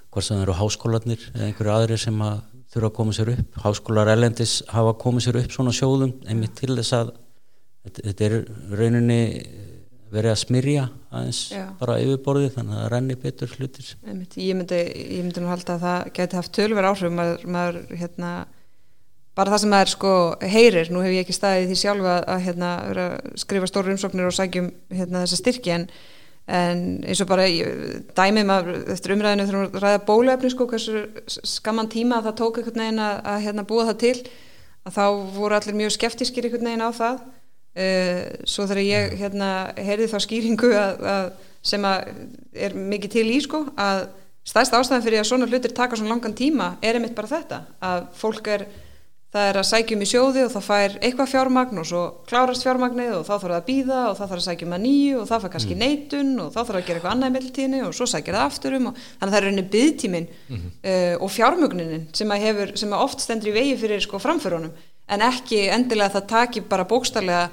[0.08, 2.38] hvort sem það eru háskólanir eða einhverju aðri sem að
[2.74, 6.72] þurfa að koma sér upp, háskólar elendis hafa komið sér upp svona sjóðum einmitt til
[6.72, 7.12] þess að
[7.84, 8.36] þetta, er
[8.72, 9.20] rauninni
[10.14, 11.64] verið að smyrja aðeins Já.
[11.80, 13.88] bara yfirborðið þannig að það renni betur hlutir.
[14.06, 14.16] Ég
[14.56, 18.30] myndi, ég myndi nú halda að það geti haft tölver áhrif maður, maður hérna,
[19.34, 20.14] bara það sem maður sko
[20.54, 23.06] heyrir, nú hef ég ekki staðið því sjálfa að, að hérna,
[23.42, 25.86] skrifa stóru umsóknir og sækjum hérna, þessa styrki en,
[26.46, 27.48] en eins og bara
[28.16, 31.06] dæmið maður eftir umræðinu þegar maður ræða bólefni sko, hversu
[31.50, 34.16] skamman tíma að það tók einhvern veginn að, að hérna, búa það til
[34.84, 37.24] að þá voru allir mjög skeftískir einhvern veginn á það.
[37.74, 39.48] Uh, svo þegar ég hérna,
[39.82, 41.32] heyrði þá skýringu að,
[41.64, 44.04] sem er mikið til í sko að
[44.44, 48.02] stærsta ástæðan fyrir að svona hlutir taka svona langan tíma er einmitt bara þetta að
[48.20, 48.66] fólk er,
[49.34, 53.14] það er að sækjum í sjóði og það fær eitthvað fjármagn og svo klárast fjármagnið
[53.16, 55.34] og þá þarf það að býða og þá þarf að sækjum að nýju og þá
[55.34, 58.38] fær kannski neitun og þá þarf að gera eitthvað annað í meðlutíðinu og svo sækir
[58.38, 62.46] það aftur um og þannig að það er rauninni byðtímin uh, og fjármögnunin sem að,
[62.46, 64.76] hefur, sem að oft stendur í vegi fyrir sko framförunum.
[65.10, 67.48] En ekki endilega að það taki bara bókstarlega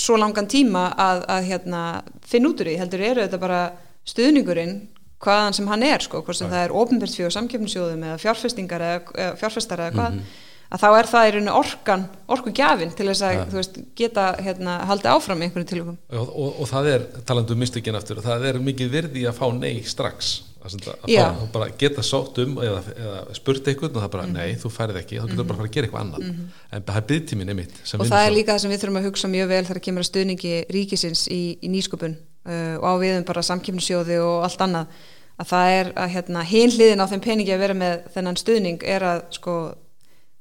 [0.00, 1.82] svo langan tíma að, að hérna,
[2.24, 2.80] finna út úr því.
[2.80, 3.60] Heldur eru þetta bara
[4.08, 4.78] stuðningurinn
[5.20, 9.26] hvaðan sem hann er sko, hvort sem það er ofnbært fyrir samkeppnisjóðum eða fjárfestingar eða,
[9.36, 10.22] fjárfestar eða hvað
[10.70, 14.76] að þá er það í rauninni orkan, orkugjafin til þess að þú veist, geta hérna,
[14.90, 18.46] haldið áfram í einhverjum tilugum og, og, og það er, talandi um mistökin aftur það
[18.52, 20.38] er mikið virði að fá nei strax.
[20.60, 24.50] Að, að fá, bara geta sótt um eða, eða spurt eitthvað og það bara, nei,
[24.60, 25.16] þú færið ekki.
[25.16, 26.26] Þá getur bara að fara að gera eitthvað annað.
[26.68, 29.30] En það er byggtíminn einmitt og það er líka það sem við þurfum að hugsa
[29.32, 33.46] mjög vel þegar kemur að stuðningi ríkisins í, í nýsköpun uh, og á viðum bara
[33.48, 35.00] samkeppnisjóði og allt annað.
[35.40, 39.06] Að það er að hérna, hinliðin á þeim peningi að vera með þennan stuðning er
[39.14, 39.54] að sko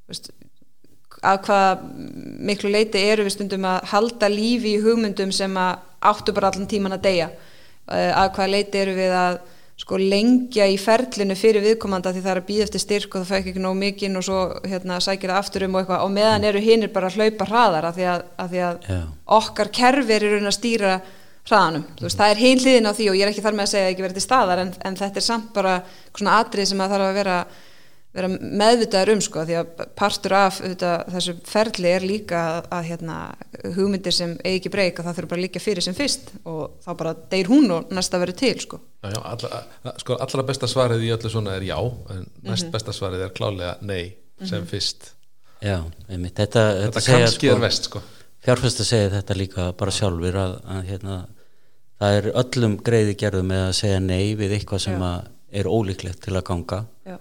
[0.10, 0.32] veist,
[1.20, 1.86] að hvað
[2.50, 6.70] miklu leiti eru við stundum að halda lífi í hugmyndum sem að áttu bara allan
[6.70, 7.30] tíman að deyja.
[7.90, 9.40] Uh, að hvað leiti eru við að
[9.80, 13.30] sko lengja í ferlinu fyrir viðkomanda því það er að býða eftir styrk og það
[13.30, 16.04] fæk ekki nóg mikinn og svo hérna, sækir það aftur um og eitthvað.
[16.04, 19.00] Og meðan eru hinnir bara að hlaupa hraðar af því að, af því að Já.
[19.40, 21.00] okkar kerfi er í raun að stýra
[21.50, 23.66] hraðanum, þú veist, það er hinn hliðin á því og ég er ekki þar með
[23.66, 25.76] að segja að ekki verið til staðar en, en þetta er samt bara
[26.12, 27.38] svona atrið sem að þarf að vera,
[28.20, 28.30] vera
[28.62, 33.18] meðvitaður um sko, því að partur af auðvitað, þessu ferli er líka að, að hérna,
[33.78, 36.62] hugmyndir sem eigi ekki breyk og það þurfa bara að líka fyrir sem fyrst og
[36.86, 38.80] þá bara deyr hún og næsta verið til sko.
[39.04, 42.72] Já, já, alla, sko, allra besta svarið í öllu svona er já en næst Mhm.
[42.76, 45.14] besta svarið er klálega nei sem fyrst
[45.62, 48.00] Já, einmitt, þetta, þetta segja, kannski er vest sko.
[48.46, 51.18] fjárfæst að segja þetta líka bara sjálfur að, að hérna,
[52.00, 55.02] það er öllum greiði gerðu með að segja nei við eitthvað sem
[55.52, 57.18] er ólíklegt til að ganga Já.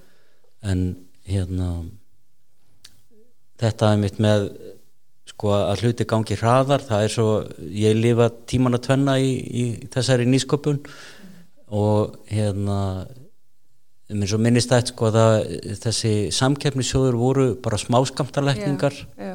[0.68, 0.82] En
[1.28, 1.68] hérna
[3.60, 4.48] þetta er mitt með
[5.28, 6.84] sko að hluti gangi hraðar.
[6.88, 7.28] Það er svo,
[7.84, 10.80] ég lifa tíman að tvenna í, í þessari nýsköpun.
[11.78, 12.78] Og hérna
[14.08, 15.34] minn svo minnist þetta sko að
[15.82, 19.26] þessi samkeppnisjóður voru bara smáskamtalækningar Já,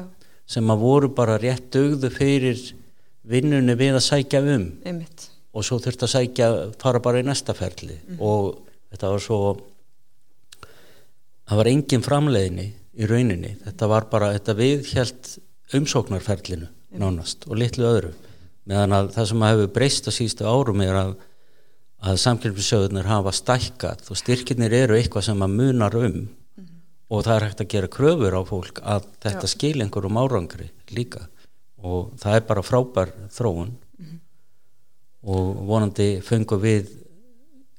[0.50, 2.58] sem að voru bara rétt dögðu fyrir
[3.22, 4.66] vinnunni við að sækja um.
[4.82, 5.28] Einmitt.
[5.54, 6.48] Og svo þurfti að sækja
[6.82, 8.00] fara bara í næsta ferli.
[8.18, 8.56] Og
[8.90, 9.40] þetta var svo
[11.48, 15.30] það var engin framleiðni í rauninni, þetta var bara þetta viðhjælt
[15.74, 16.68] umsóknarferlinu
[17.00, 18.12] nánast og litlu öðru.
[18.68, 21.12] Meðan að það sem hefur breyst á síðustu árum er að,
[22.04, 26.22] að samkjöfnisjóðunir hafa stækkað og styrkinir eru eitthvað sem að munar um.
[27.12, 31.26] Og það er hægt að gera kröfur á fólk að þetta skil einhverjum árangri líka.
[31.84, 33.74] Og það er bara frábær þróun.
[35.24, 36.88] Og vonandi fengum við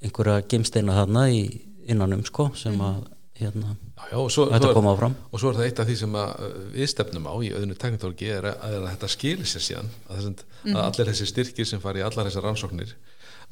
[0.06, 1.42] einhverja gemsteina þarna í
[1.90, 3.02] innanum sko sem að
[3.40, 5.18] hérna, já, já, og, svo, Þetta svo er, kom áfram.
[5.32, 7.76] og svo er það eitt af því sem að uh, við stefnum á í öðnu
[7.82, 10.38] teknitólogi er að, að þetta skilir sér síðan að, þessum,
[10.72, 12.96] að allir þessi styrkir sem fari í allar þessar rannsóknir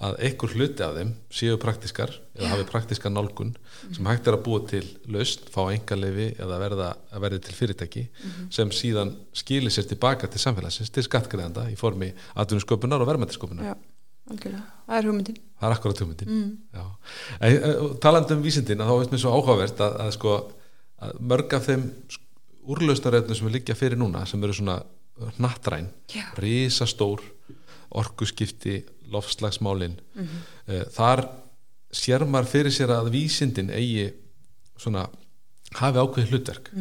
[0.04, 3.52] að einhver hluti af þeim séu praktiskar eða hafi praktiska nálgun
[3.93, 4.82] sem hægt er að búa til
[5.13, 8.04] laust, fá engaleifi eða verða, að verði til fyrirtæki
[8.54, 13.76] sem síðan skilir sér tilbaka til samfélagsins, til skattgreðanda í formi atvinnusköpunar og verðmættisköpunar
[14.32, 15.40] algjörlega, það er hugmyndin.
[15.60, 16.34] Það er akkurat hugmyndin.
[16.34, 17.96] Mm.
[18.04, 20.36] talandi um vísindin að þá veist mér svo áhugavert að, að sko
[21.04, 21.86] að mörg af þeim
[22.74, 24.80] úrlausnarefnum sem við liggja fyrir núna sem eru svona
[25.38, 26.24] hnattræn Já.
[26.40, 27.22] risastór
[27.94, 28.80] orkuskipti
[29.14, 30.44] lofslagsmálin mm
[30.96, 31.26] þar
[31.94, 34.08] sér maður fyrir sér að vísindin eigi
[34.80, 35.06] svona
[35.78, 36.72] hafi ákveði hlutverk.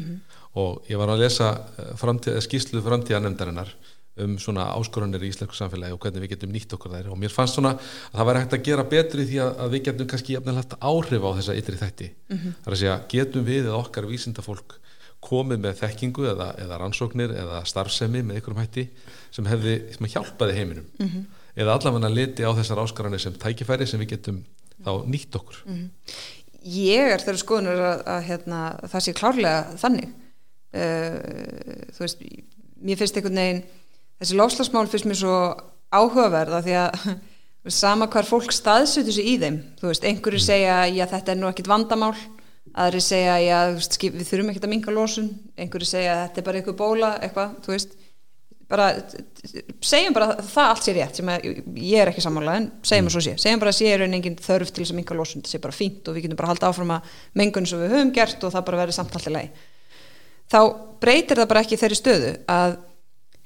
[0.60, 1.48] Og ég var að lesa
[1.80, 3.70] eh, framtíð, skýslu framtíðanemdarinnar
[4.20, 7.10] um svona áskoranir í íslensku samfélagi og hvernig við getum nýtt okkur þær.
[7.14, 9.84] Og mér fannst svona að það væri hægt að gera betri því að, að við
[9.88, 12.08] getum kannski jafnilega áhrif á þessa ytri þætti.
[12.64, 14.76] Þar að segja getum við eða okkar vísindafólk
[15.22, 18.88] komið með þekkingu eða, eða rannsóknir eða starfsemi með einhverjum hætti
[19.32, 20.88] sem hefði sem hjálpaði heiminum?
[21.54, 24.42] Eða allavega liti á þessar áskoranir sem tækifæri sem við getum
[24.82, 25.62] þá nýtt okkur?
[26.62, 28.58] Ég er þeirra skoðunur að, að hérna,
[28.90, 30.10] það sé klárlega þannig.
[30.72, 32.20] Uh, veist
[32.82, 33.62] mér finnst einhvern veginn
[34.22, 35.38] þessi lofslagsmál finnst mér svo
[35.92, 37.08] áhugaverða því að
[37.82, 41.50] sama hvar fólk staðsutur sig í þeim þú veist, einhverju segja já þetta er nú
[41.50, 42.14] ekkit vandamál.
[42.72, 45.28] Aðri segja já veist, við þurfum ekkit að minga losun.
[45.60, 47.98] Einhverju segja þetta er bara einhver bóla eitthvað, þú veist.
[48.72, 48.86] Bara,
[49.84, 51.42] segjum bara að það allt sé rétt sem að,
[51.76, 54.38] ég er ekki sammála en segjum að svo sé, segjum bara að sé er engin
[54.40, 56.70] þörf til þess að minga losun, það sé bara fínt og við getum bara halda
[56.70, 59.60] áfram að mengun sem við höfum gert og það bara verður samt alltaf leið
[60.52, 60.60] þá
[61.02, 62.78] breytir það bara ekki þeirri stöðu að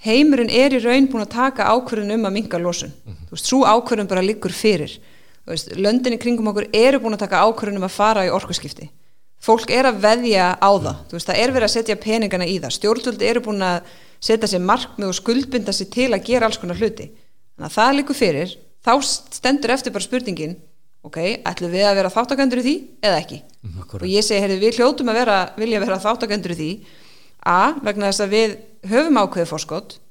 [0.06, 2.92] heimurinn er í raun búin að taka ákvörðun um að minga losun.
[3.26, 4.94] Þú veist, svo ákvörðun bara liggur fyrir.
[5.78, 8.88] Löndinni kringum okkur eru búin að taka ákvörðun um að fara í orkuskipti.
[9.42, 11.02] Fólk er að veðja á það.
[11.10, 12.76] Þú veist, það er verið að setja peningana í það.
[12.78, 13.90] Stjórnvöld eru búin að
[14.26, 17.10] setja sér markmið og skuldbinda sér til að gera alls konar hluti.
[17.56, 18.56] Þannig að það liggur fyrir.
[18.86, 20.56] Þá stendur eftir bara spurningin
[21.06, 22.74] ok, ætlum við að vera þáttakendur í því
[23.06, 23.40] eða ekki?
[24.02, 26.70] Og ég segi, heyrðu, við hljótum að vera, vilja vera þáttakendur í því
[27.46, 28.58] a, vegna þess að við
[28.90, 30.02] höfum ákveðið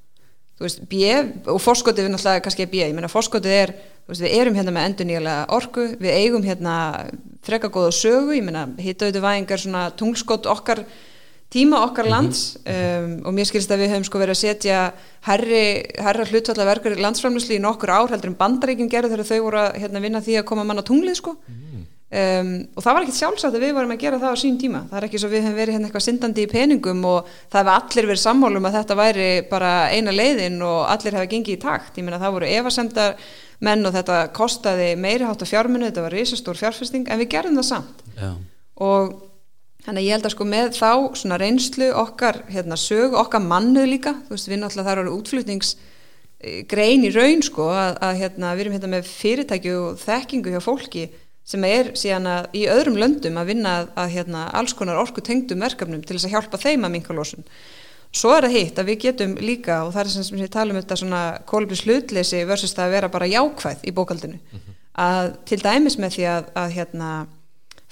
[0.62, 1.02] veist, b,
[1.52, 3.74] og fórskotið er náttúrulega kannski b, ég menna fórskotið er
[4.08, 6.76] veist, við erum hérna með endurníðlega orku við eigum hérna
[7.45, 10.86] freka góða sögu ég menna, hittauðu væðingar svona tungskot okkar
[11.52, 14.80] tíma okkar lands um, og mér skilst að við höfum sko verið að setja
[15.28, 15.65] herri,
[16.02, 19.78] herra hlutvallar verkar landsframlýsli í nokkur ár heldur en bandaríkjum gerðu þegar þau voru að
[19.84, 21.36] hérna, vinna því að koma mann á tunglið sko
[22.11, 24.83] um, og það var ekkert sjálfsagt að við varum að gera það á sín tíma.
[24.89, 27.73] Það er ekki svo við höfum verið hérna eitthvað syndandi í peningum og það hefur
[27.75, 31.99] allir verið sammálum að þetta væri bara eina leiðin og allir hefur gengið í takt,
[31.99, 33.15] ég meina það voru efasemdar
[33.65, 37.61] menn og þetta kostaði meiri hátt á fjárminu, þetta var risastór fjárfesting en við gerðum
[37.61, 38.03] það samt.
[38.19, 38.33] Já.
[38.83, 39.15] og
[39.85, 44.15] Þannig ég held að sko með þá svona reynslu okkar hérna, sög, okkar mannuð líka,
[44.25, 48.75] þú veist við náttúrulega þar eru útflutningsgrein í raun sko að, að hérna, við erum
[48.79, 51.05] hérna með fyrirtæki og þekkingu hjá fólki
[51.45, 55.21] sem er síðan að í öðrum löndum að vinna að, að hérna, alls konar orku
[55.21, 57.45] tengdum verkefnum til þess að hjálpa þeim að minka losun.
[58.15, 60.81] Svo er það hitt að við getum líka og það er sem við talum um
[60.81, 64.39] þetta svona kólubris hlutleysi versus það að vera bara jákvæð í bókaldinu.
[64.95, 67.10] Að til dæmis með því að, að hérna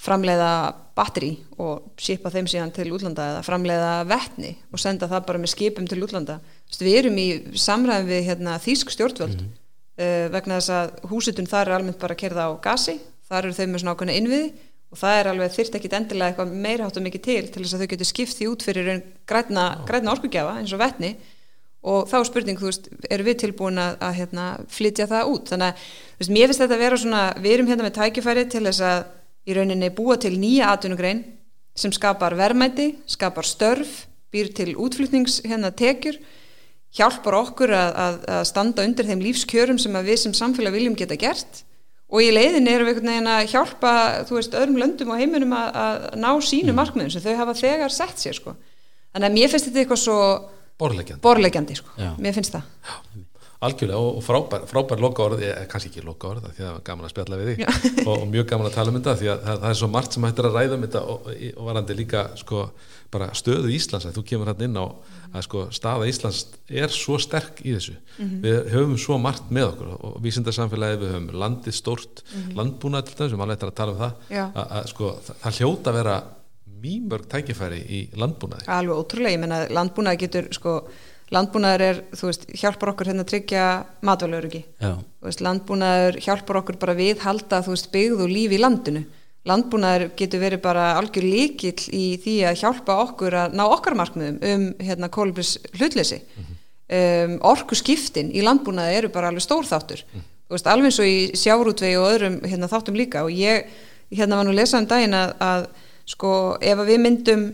[0.04, 0.52] framleiða
[0.94, 5.52] batteri og shipa þeim síðan til útlanda eða framleiða vettni og senda það bara með
[5.54, 6.38] skipum til útlanda
[6.68, 9.56] Vistu, við erum í samræðum við hérna, þýsk stjórnvöld mm -hmm.
[10.04, 13.56] uh, vegna þess að húsitun þar er almennt bara að kerða á gasi þar eru
[13.56, 14.48] þau með svona ákveðna innviði
[14.94, 17.76] og það er alveg þyrrt ekkit endilega eitthvað meira hátt og mikið til til þess
[17.76, 18.90] að þau getur skipt því út fyrir
[19.26, 21.14] græna, græna orkugjafa eins og vettni
[21.84, 25.50] og þá er spurning, þú veist, eru við tilbúin að, að hérna, flytja það út?
[25.52, 25.82] Þannig að,
[26.14, 28.84] þú veist, mér finnst þetta að vera svona við erum hérna með tækifæri til þess
[28.88, 29.02] að
[29.44, 31.20] í rauninni búa til nýja atvinnugrein
[31.76, 36.16] sem skapar verðmæti, skapar störf, býr til útflutnings hérna tekjur,
[36.94, 41.18] hjálpar okkur að, að, að standa undir þeim lífskjörum sem við sem samfélag viljum geta
[41.20, 41.64] gert
[42.10, 43.92] og í leiðin erum við einhvern veginn að hjálpa,
[44.28, 46.78] þú veist, öðrum löndum og heiminum að, að ná sínu Mm.
[46.80, 48.54] markmiðum sem þau hafa þegar sett sér, sko.
[49.14, 50.18] Þannig að mér finnst þetta eitthvað svo
[50.78, 51.90] borlegjandi borlegjandi, sko.
[51.98, 52.10] Já.
[52.18, 52.62] Mér finnst það.
[53.66, 56.82] Algjörlega og, frábær, frábær loka orð eh, kannski ekki loka orð því að það er
[56.88, 57.62] gaman að spjalla við þig.
[58.04, 60.16] Og, og mjög gaman að tala um þetta því að það, það er svo margt
[60.16, 62.64] sem hættir að ræða um þetta og, og varandi líka sko,
[63.14, 64.84] bara stöðu Íslands að þú kemur hann inn á
[65.34, 67.96] að sko, staða Íslands er svo sterk í þessu.
[68.44, 73.34] Við höfum svo margt með okkur og vísindarsamfélagi við höfum landið stórt landbúnað til þess,
[73.34, 76.16] sem alveg er að tala um það að, að, sko, það, það hljóta að vera
[76.84, 78.68] mýmörg tækifæri í landbúnaði.
[78.72, 80.76] Alveg ótrúlega, ég menna landbúnaður getur sko,
[81.32, 83.66] landbúnaður er, þú veist, hjálpar okkur hérna að tryggja
[84.04, 84.62] matvælaurugi
[85.44, 89.04] landbúnaður hjálpar okkur bara við halda, þú veist, byggð og líf í landinu.
[89.44, 94.38] Landbúnaður getur verið bara algjör líkill í því að hjálpa okkur að ná okkar markmiðum
[94.50, 96.22] um hérna kólubris hlutleysi.
[96.84, 100.04] Um, orku skiptin í landbúnaði eru bara alveg stór þáttur.
[100.44, 103.24] Þú veist, alveg eins og í sjáurútvegi og öðrum hérna, þáttum líka.
[103.24, 103.68] Og ég
[104.12, 105.68] hérna var nú að lesa um daginn að, að
[106.08, 107.46] sko, ef að við myndum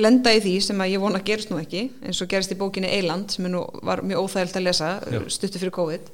[0.00, 2.58] lenda í því sem að ég vona að gerist nú ekki eins og gerist í
[2.60, 4.90] bókinni Eiland sem er nú var mjög óþægilt að lesa
[5.32, 6.10] stuttu fyrir COVID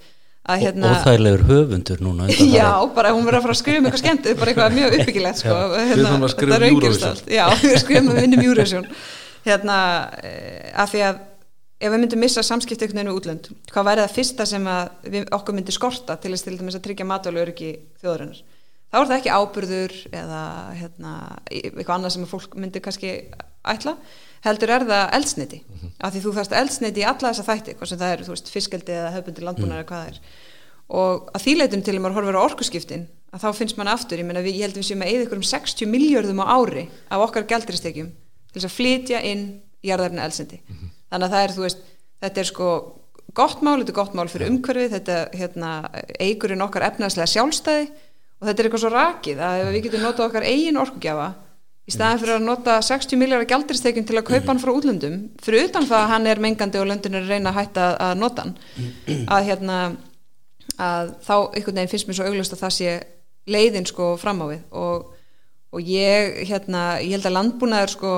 [0.52, 2.28] að hérna Óþægilegur höfundur núna.
[2.30, 5.42] Já, bara hún verður að fara að skrifa um eitthvað skemmt bara eitthvað mjög uppbyggilegt
[5.42, 5.58] sko.
[5.58, 7.10] Að skrifa þetta um raungerist Eurovision.
[7.10, 7.28] allt.
[7.30, 8.88] Já, við skrifum um vinnum Eurovision
[9.46, 9.76] hérna,
[10.22, 11.20] eh, af því að
[11.82, 14.82] ef við myndum missa samskipti einhvern veginn við útlönd, hvað væri það fyrsta sem að
[15.14, 17.70] við, okkur myndi skorta til þess til dæmis að tryggja matvælu öryggi
[18.02, 18.42] þjóðurinnar
[18.92, 20.42] þá er það ekki ábyrður eða
[20.78, 21.14] hérna,
[21.50, 23.12] eitthvað annað sem fólk myndir kannski
[23.64, 23.96] ætla
[24.42, 25.90] heldur er það eldsniti mm -hmm.
[26.00, 28.48] af því þú þarfst eldsniti í alla þessa þætti hvað sem það eru, þú veist,
[28.50, 30.20] fiskeldi eða höfbundi landbúnar eða hvað það er.
[30.88, 34.26] Og að þýleitum til að maður horfur á orkuskiptin að þá finnst mann aftur, ég,
[34.26, 36.88] meina, við, ég held að við séum að eða ykkur um 60 miljörðum á ári
[37.08, 38.10] af okkar gældristekjum
[38.52, 40.90] til þess að flytja inn jarðarinn eldsniti mm -hmm.
[41.10, 41.78] þannig að það er, þú veist,
[42.20, 42.68] þetta er sko
[43.34, 45.70] gott mál, þetta er gott mál fyrir umhverfið þetta hérna,
[46.20, 47.86] eigurinn okkar efnaðslega sjálfstæði
[48.42, 51.28] og þetta er eitthvað svo rakið að við getum notað okkar eigin orkugjafa
[51.82, 55.66] í staðan fyrir að nota 60 miljardar gældiristekjum til að kaupa hann frá útlöndum fyrir
[55.66, 58.44] utan það að hann er mengandi og löndin er að reyna að hætta að nota
[58.46, 59.78] hann að hérna
[60.80, 62.92] að þá einhvern veginn finnst mér svo auglust að það sé
[63.50, 64.62] leiðin sko fram á við.
[64.78, 65.10] Og,
[65.72, 68.14] og ég hérna, ég held að landbúnaður sko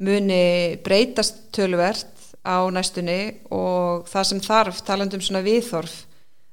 [0.00, 0.44] muni
[0.84, 2.08] breytast tölvert
[2.40, 3.20] á næstunni
[3.52, 5.96] og það sem þarf, talandum svona viðþorf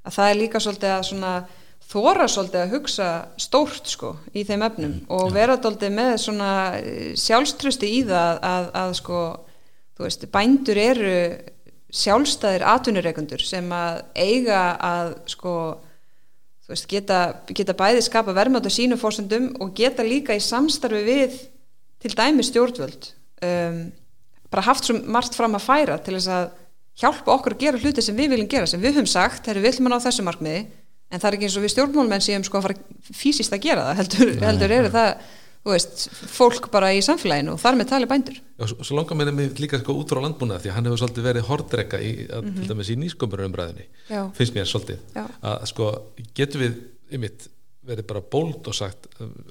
[0.07, 1.31] að það er líka svolítið að svona
[1.87, 3.09] þóra svolítið að hugsa
[3.39, 8.41] stórt sko í þeim efnum mm, og vera svolítið með svona eh, sjálfströsti í það
[8.51, 9.21] að, að sko
[9.97, 11.11] þú veist, bændur eru
[11.97, 15.53] sjálfstæðir atvinnureikundur sem að eiga að sko
[16.67, 21.05] þú veist, geta, geta bæði skapa verðmátt á sínu fórsendum og geta líka í samstarfi
[21.07, 21.39] við
[22.03, 23.13] til dæmi stjórnvöld
[23.47, 23.79] um
[24.51, 26.45] bara haft svo margt fram að færa til þess að
[26.97, 29.67] hjálpa okkur að gera hluti sem við viljum gera, sem við höfum sagt, þegar við
[29.67, 30.61] viljum að ná þessu markmiði,
[31.11, 33.89] en það er ekki eins og við stjórnmálmenn séum sko að fara fysiskt að gera
[33.89, 35.11] það heldur, Nei, heldur eru það
[35.67, 38.37] þú veist, fólk bara í samfélaginu og þar með tali bændur.
[38.39, 41.01] Já, svo, svo langar mér með líka sko út frá landbúna því að hann hefur
[41.01, 42.59] svolítið verið hordrega í, að, mm -hmm.
[42.61, 43.87] til dæmis í nýskömurumræðinni
[44.37, 45.25] finnst mér svolítið, Já.
[45.41, 45.89] að sko
[46.37, 46.77] getur við,
[47.17, 47.49] ymitt
[47.87, 49.07] verið bara bóld og sagt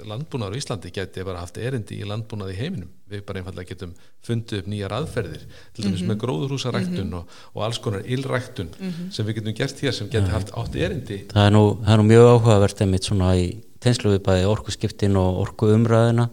[0.07, 3.93] landbúnaður í Íslandi geti bara haft erindi í landbúnaði í heiminum við bara einfallega getum
[4.27, 6.11] fundið upp nýjar aðferðir til dæmis mm -hmm.
[6.11, 7.19] með gróðurhúsaræktun mm -hmm.
[7.19, 9.11] og, og alls konar ylræktun mm -hmm.
[9.11, 11.99] sem við getum gert hér sem geti haft átt erindi Það er nú, það er
[11.99, 16.29] nú mjög áhugavert einmitt svona í tenslu við bæði orkuskiptin og orku umræðina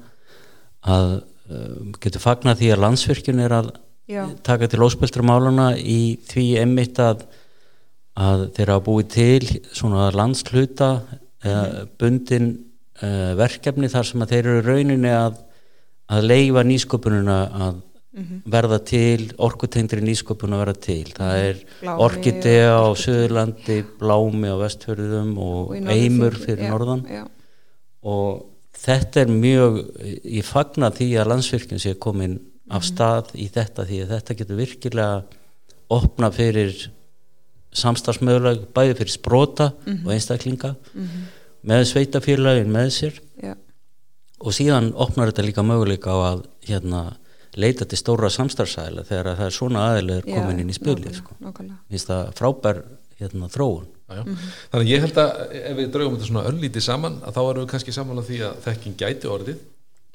[0.84, 3.72] að uh, getur fagna því að landsvirkjun er að
[4.08, 4.28] Já.
[4.43, 7.24] taka til óspeltramáluna í því einmitt að
[8.14, 10.89] að þeirra að búi til svona landskluta
[11.44, 12.52] eða bundin
[13.02, 15.41] uh, verkefni þar sem að þeir eru rauninni að,
[16.14, 17.82] að leifa nýsköpununa að
[18.14, 18.39] mm -hmm.
[18.46, 21.14] verða til, orkutengri nýsköpun að verða til.
[21.18, 21.62] Það er
[21.98, 27.28] Orkidea á Suðurlandi, Blámi á Vestfjörðum og, og Eimur fyrir já, Norðan já.
[28.02, 29.80] og þetta er mjög,
[30.26, 32.39] ég fagna því að landsvirkjum sé komin
[32.70, 32.89] af mhm.
[32.89, 33.44] stað mm -hmm.
[33.44, 35.24] í þetta því að þetta getur virkilega
[35.89, 36.91] opna fyrir
[37.78, 40.05] samstagsmöguleg bæði fyrir sprota mm -hmm.
[40.05, 41.26] og einstaklinga mm -hmm.
[41.63, 43.55] með sveitafélagin með sér ja.
[44.39, 47.17] og síðan opnar þetta líka möguleika á að hérna,
[47.55, 51.36] leita til stóra samstarfsæðila þegar það er svona aðeinslegur komin inn í spilið sko.
[51.89, 52.84] finnst það frábær
[53.19, 54.24] hérna, þróun Já.
[54.24, 54.49] Mm -hmm.
[54.71, 57.69] Þannig ég held að ef við draugum þetta svona öllítið saman að þá erum við
[57.71, 59.57] kannski saman á því að þekking gæti orðið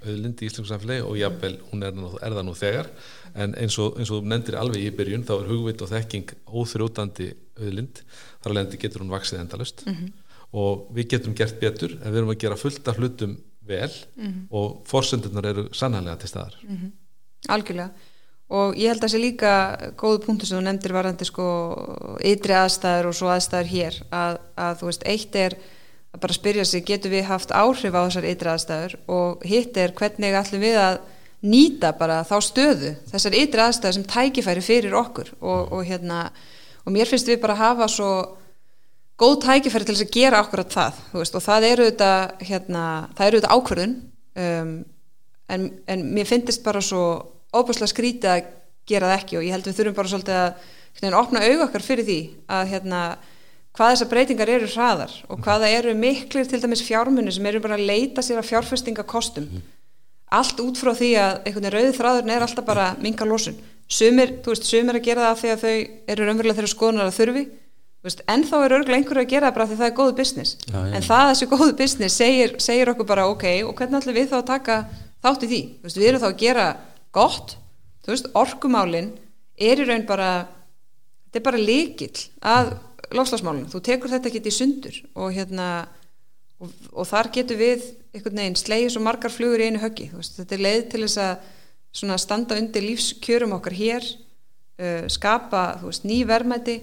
[0.07, 2.91] auðlind í Íslands samfélagi og jáfnvel hún er, er það nú þegar
[3.35, 7.29] en eins og, eins og nefndir alveg í byrjun þá er hugvit og þekking óþrjótandi
[7.61, 8.03] auðlind,
[8.43, 10.13] þar alveg getur hún vaksið endalust mm -hmm.
[10.53, 13.39] og við getum gert betur en við erum að gera fullt af hlutum
[13.69, 14.47] vel mm -hmm.
[14.51, 16.91] og fórsöndunar eru sannlega til staðar mm -hmm.
[17.49, 17.91] Algjörlega
[18.49, 19.53] og ég held að það sé líka
[19.97, 21.47] góðu punktu sem þú nefndir varandi sko
[22.25, 25.57] ytri aðstæður og svo aðstæður hér að, að þú veist, eitt er
[26.15, 29.93] að bara spyrja sig, getur við haft áhrif á þessar ytri aðstæður og hitt er
[29.93, 31.01] hvernig ætlum við að
[31.45, 36.31] nýta bara þá stöðu, þessar ytri aðstæður sem tækifæri fyrir okkur og, og hérna
[36.89, 38.11] og mér finnst við bara að hafa svo
[39.21, 42.13] góð tækifæri til þess að gera okkur að það veist, og það eru þetta
[42.49, 42.85] hérna,
[43.19, 43.97] þetta ákverðun
[44.45, 44.71] um,
[45.53, 47.03] en, en mér finnst bara svo
[47.53, 48.53] óbúslega skrítið að
[48.89, 50.69] gera það ekki og ég held við þurfum bara svolítið að
[51.01, 52.21] hérna, opna auðvakar fyrir því
[52.57, 53.01] að hérna,
[53.77, 57.77] hvað þessar breytingar eru hraðar og hvaða eru miklir til dæmis fjármunni sem eru bara
[57.77, 59.67] að leita sér að fjárfestingakostum mm.
[60.39, 63.59] allt út frá því að einhvern veginn rauð þráðurinn er alltaf bara minga losun
[63.89, 65.75] sumir, þú veist, sumir að gera það því að þau
[66.15, 67.45] eru raunverulega þeirra skoðunar að þurfi.
[68.07, 70.57] Veist, en þá er örgulega einhverju að gera það bara því það er góðu business.
[70.69, 70.93] Já, já.
[70.95, 74.37] en það þessi góðu business segir, segir okkur bara ok, og hvernig ætlum við þá
[74.39, 74.77] að taka
[75.25, 76.67] þátt í því, veist, við erum þá að gera
[77.19, 77.57] gott,
[78.07, 79.11] veist, orkumálin
[79.59, 80.31] er í raun bara
[81.29, 82.73] þetta er bara líkil að
[83.15, 85.69] lofslagsmálinu, þú tekur þetta ekki í sundur og hérna
[86.59, 87.85] og, og þar getur við
[88.15, 91.47] einhvern veginn slegið svo margar flugur í einu höggi, þetta er leið til þess að
[91.95, 96.81] svona standa undir lífskjörum okkar hér uh, skapa veist, ný verðmæti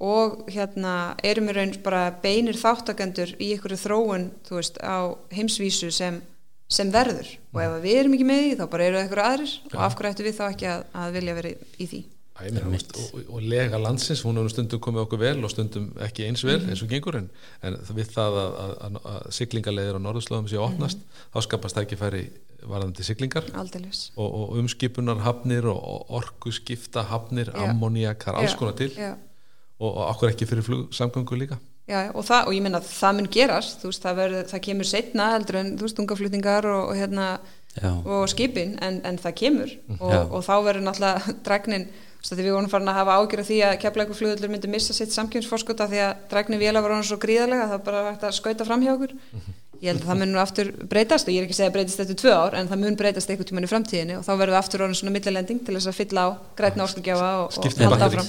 [0.00, 6.22] og hérna erum við raun bara beinir þáttakendur í ykkur þróun veist, á heimsvísu sem,
[6.72, 7.28] sem verður.
[7.52, 9.74] Og ef við erum ekki með því þá bara eru það ykkur aðrir ja.
[9.74, 12.02] og af hverju ættu við þá ekki að, að vilja verið í því?
[12.40, 15.90] Æ, meina, veist, og, og lega landsins, hún hefur stundum komið okkur vel og stundum
[16.00, 17.26] ekki eins vel eins og gengur en,
[17.66, 21.02] en við það að, að, að, að siglingarleðir á norðurslóðum séu opnast
[21.34, 22.22] þá skapast það ekki færi
[22.68, 23.46] varðandi siglingar.
[24.16, 27.70] Og, og umskipunar hafnir og, og orkuskipta hafnir, Já.
[27.70, 28.92] ammoniakar, alls konar til.
[28.96, 29.14] já.
[29.80, 31.56] og, okkur ekki fyrir flugsamgöngu líka.
[31.88, 33.80] Já, og, það, og ég minna að það mun gerast.
[33.80, 37.30] Þú veist, það, verður, það kemur setna heldur en þú veist, ungaflutningar og, og, hérna,
[38.04, 39.72] og skipin, en, en það kemur.
[39.96, 40.20] Og, Já.
[40.28, 43.58] og þá verður náttúrulega dregnin, þú veist, að við vorum farin að hafa ágjör því
[43.70, 47.64] að keflæku flugullur myndi missa sitt samkjömsforskota því að dregnin véla var hann svo gríðarlega
[47.66, 49.16] að það bara hægt að skauta fram hjá okkur
[49.80, 52.02] ég held að það mun aftur breytast og ég er ekki að segja að breytast
[52.04, 54.60] eftir tvö ár en það mun breytast einhvern tímann í framtíðinni og þá verður við
[54.60, 56.28] aftur orðin svona millilending til þess að fylla á
[56.58, 58.28] grætna orkugjafa og, og halda áfram.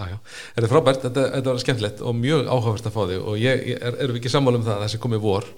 [0.00, 3.34] Já, er þetta frábært, þetta, þetta var skemmtilegt og mjög áhugavert að fá þig og
[3.40, 5.48] ég, ég er, erum við ekki sammála um það að þessi komið vor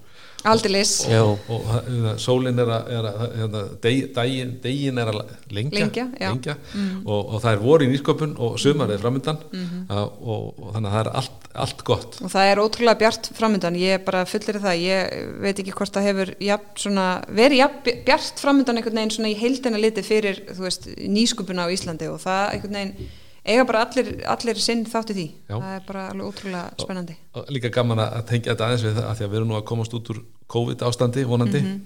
[0.45, 1.20] Aldeilis, Já.
[1.22, 5.20] og, og hérna, sólin er að, er að hérna, deg, daginn, degin er að
[5.55, 6.57] lengja, Lengja, já.
[6.74, 7.05] Mm.
[7.07, 9.84] og, og það er vor í nýsköpun og sumar er framöndan Mhm.
[9.90, 13.30] og, og, og þannig að það er allt, allt gott og það er ótrúlega bjart
[13.38, 18.05] framöndan ég bara fullir það, ég veit ekki hvort það hefur jafn, svona, verið jafn
[18.07, 22.55] bjart framöndan einhvern veginn svona í heildina liti fyrir veist, nýskupuna á Íslandi og það
[22.57, 23.11] einhvern veginn
[23.45, 25.57] eiga bara allir, allir sinn þátti því, Já.
[25.59, 29.09] það er bara alveg ótrúlega spennandi og líka gaman að tengja þetta aðeins við það
[29.11, 30.20] að því að við erum nú að komast út úr
[30.53, 31.80] COVID ástandi vonandi Mhm.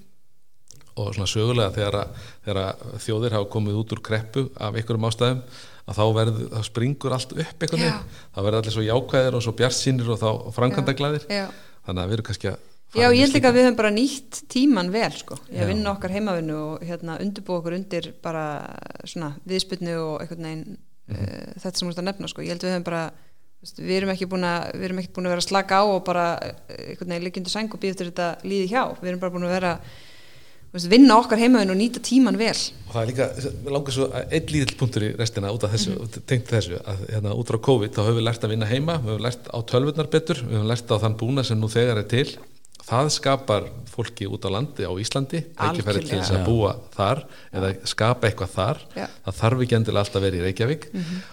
[0.97, 5.09] og svona sögulega þegar, að, þegar að þjóðir hafa komið út úr kreppu af einhverjum
[5.11, 5.43] ástæðum
[5.87, 8.01] að þá, verð, þá springur allt upp veginn,
[8.35, 11.45] þá verður allir svo jákvæðir og svo bjarsýnir og þá framkvæmdaglæðir Já.
[11.87, 12.59] þannig að við erum kannski að
[12.97, 15.67] Já, ég held líka að við höfum bara nýtt tíman vel sko, ég Já.
[15.69, 18.45] vinna okkar heimavinnu og hérna undirbúa okkur undir bara
[19.05, 21.23] svona viðsputnu og einhvern veginn Mhm.
[21.23, 23.05] uh, þetta sem þú ert að nefna sko, ég held við höfum bara
[23.77, 27.25] við erum ekki búin að búin að vera slaka á og bara eh, einhvern veginn
[27.27, 29.73] liggjandi sæng og býða eftir þetta líði hjá, við erum bara búin að vera
[30.93, 33.27] vinna okkar heimavinnu og nýta tíman vel og það er líka,
[33.65, 36.27] við langar svo einn lítill punktur í restina út af þessu, Mhm.
[36.27, 39.15] tengt þessu að hérna út frá COVID þá höfum við lært að vinna heima við
[39.15, 42.09] höfum lært á tölvurnar betur, við höfum lært á þann búna sem nú þegar er
[42.11, 42.37] til
[42.87, 47.73] það skapar fólki út á landi á Íslandi, tækifæri til þess að búa þar eða
[47.89, 49.07] skapa eitthvað þar Já.
[49.27, 50.87] það þarf ekki endilega alltaf að vera í Reykjavík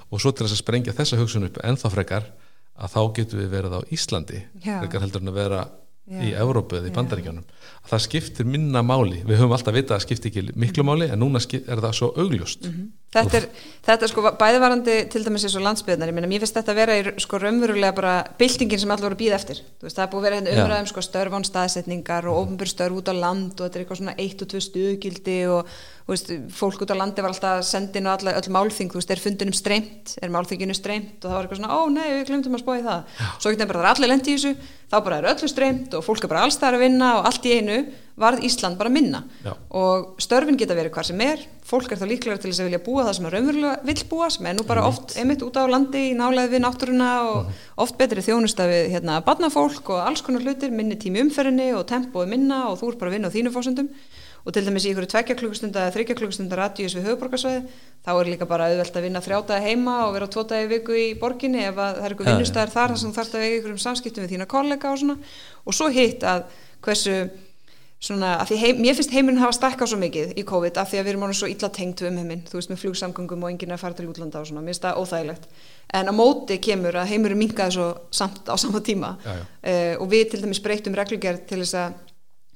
[0.10, 2.28] og svo til þess að sprengja þessa hugsun upp ennþá frekar
[2.74, 4.80] að þá getum við verið á Íslandi Já.
[4.82, 5.62] frekar heldur en að vera
[6.04, 6.20] Já.
[6.20, 6.95] í Evrópu eða í.
[6.97, 7.45] Bandaríkjónum
[7.84, 9.24] að það skiptir minna máli.
[9.26, 12.11] Við höfum alltaf vitað að það skiptir ekki miklu máli en núna er það svo
[12.15, 12.69] augljóst.
[13.13, 13.45] Þetta er,
[13.86, 16.95] þetta er sko bæðivarandi til dæmis eins og landsbyðnar, ég mér finnst þetta að vera
[16.97, 20.24] í sko raunverulega bara byltingin sem allir voru að býða eftir, veist það er búið
[20.24, 23.78] að vera hérna umræðum sko störfán staðsetningar og ofnbjör störf út á land og þetta
[23.78, 25.69] er eitthvað svona eitt og tvö stuðgildi og
[26.09, 27.67] veist, fólk út á landi var alltaf að
[28.09, 31.45] á alla, öll málþing, þú veist, er fundinum streymt er málþinginu streymt og það var
[31.45, 34.34] eitthvað svona ó nei, við glemdum að í það, svo bara það er allir lendi
[34.34, 34.53] í þessu,
[34.91, 37.53] þá bara er öllu streymt og fólk er bara allstæðar að vinna og allt í
[37.64, 37.78] einu
[38.20, 39.24] varð Ísland bara minna.
[39.41, 39.55] Já.
[39.74, 41.41] og störfin geta verið hvar sem er.
[41.66, 44.30] Fólk er þá líklega til þess að vilja búa það sem er raunverulega vill búa
[44.30, 47.97] sem er nú bara oft einmitt út á landi í nálega við náttúruna og oft
[47.97, 52.68] betri þjónusta við hérna barnafólk og alls konar hlutir minni tími umferðinni og tempói minna
[52.70, 53.89] og þú er bara að vinna á þínu fósundum
[54.43, 57.61] og til dæmis í ykkur tvekja klukkustunda eða þryggja klukkustunda radíus við höfuborgarsvæði
[58.03, 61.64] þá er líka bara auðvelt að vinna þrjátaði heima og vera tótaði viku í borginni
[61.64, 63.82] ef að það er ykkur vinnustæðar þar þar sem þú þarft að vega ykkur um
[63.86, 65.16] samskiptum við þína kollega og svona.
[65.64, 66.43] Og svo hitt að
[66.84, 67.16] hversu
[68.04, 70.99] svona, að því heim, mér finnst heimurinn hafa stækkað svo mikið í COVID af því
[70.99, 73.51] að við erum orðin svo illa tengt við um heiminn, þú veist með flugsamgöngum og
[73.54, 75.45] enginn að fara til útlanda og svona, mér finnst það óþægilegt.
[75.99, 79.14] En á móti kemur að heimurinn minkaði svo samt á sama tíma.
[79.24, 79.43] Já, já.
[79.43, 82.01] Uh, og við til dæmis breytum reglugerð til þess að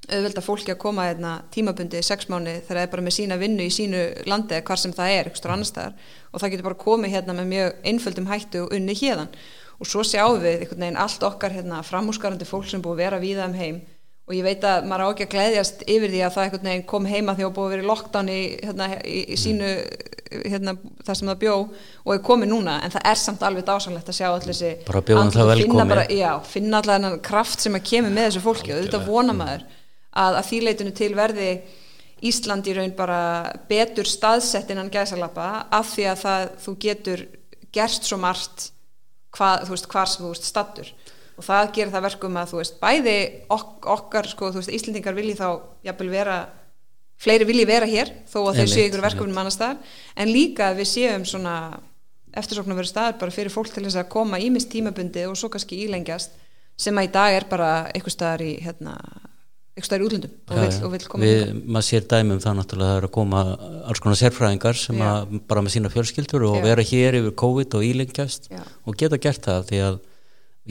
[0.08, 3.66] auðvelda fólki að koma hérna tímabundi sex mánu þegar það er bara með sína vinnu
[3.68, 5.98] í sínu landi eða hvar sem það er, eitthvað annars staðar.
[6.32, 9.34] Og það getur bara komið hérna með mjög einföldum hættu og unni hérðan
[9.78, 13.20] og svo sjáum við einhvern veginn allt okkar hérna framúskarandi fólk sem búið að vera
[13.22, 13.82] víða um heim
[14.28, 16.88] og ég veit að maður á ekki að gleðjast yfir því að það einhvern veginn
[16.92, 19.70] kom heima því að búið að vera í lockdown í, hérna, í, í sínu
[20.28, 20.74] hérna,
[21.08, 22.76] það sem það bjó og er komið núna.
[22.84, 26.82] En það er samt alveg dásanlegt að sjá allir þessi Bara bjóðum það andlit, finna
[26.82, 28.74] allar þennan kraft sem að kemur með þessu fólki.
[28.76, 31.52] Og þetta vona maður að, að því leitinu til verði
[32.28, 33.20] Ísland í raun bara
[33.70, 37.28] betur staðsett innan gæsalappa af því að það, þú getur
[37.78, 38.72] gerst svo margt
[39.38, 40.90] hvað, þú veist, hvar sem þú veist stattur
[41.38, 43.18] og það gerir það verkum að þú veist bæði
[43.54, 45.50] ok, okkar, sko, þú veist, Íslendingar vilji þá
[45.86, 46.38] jafnvel vera
[47.22, 50.82] fleiri vilji vera hér þó að Einmitt, séu ykkur verkefnum annars staðar en líka að
[50.82, 51.56] við séum svona
[52.38, 55.80] eftirsóknar verið staðar bara fyrir fólk til þess að koma ímist tímabundi og svo kannski
[55.86, 56.36] ílengjast
[56.78, 58.94] sem að í dag er bara eitthvað staðar í hérna,
[59.74, 60.82] eitthvað staðar í útlöndum og, já.
[60.86, 63.44] og vill koma við, maður sér dæmum það náttúrulega það er að koma
[63.90, 65.08] alls konar sérfræðingar sem Já.
[65.10, 66.66] að bara með sína fjölskyldur og Já.
[66.68, 70.00] vera hér yfir COVID og ílengjast og geta gert það því að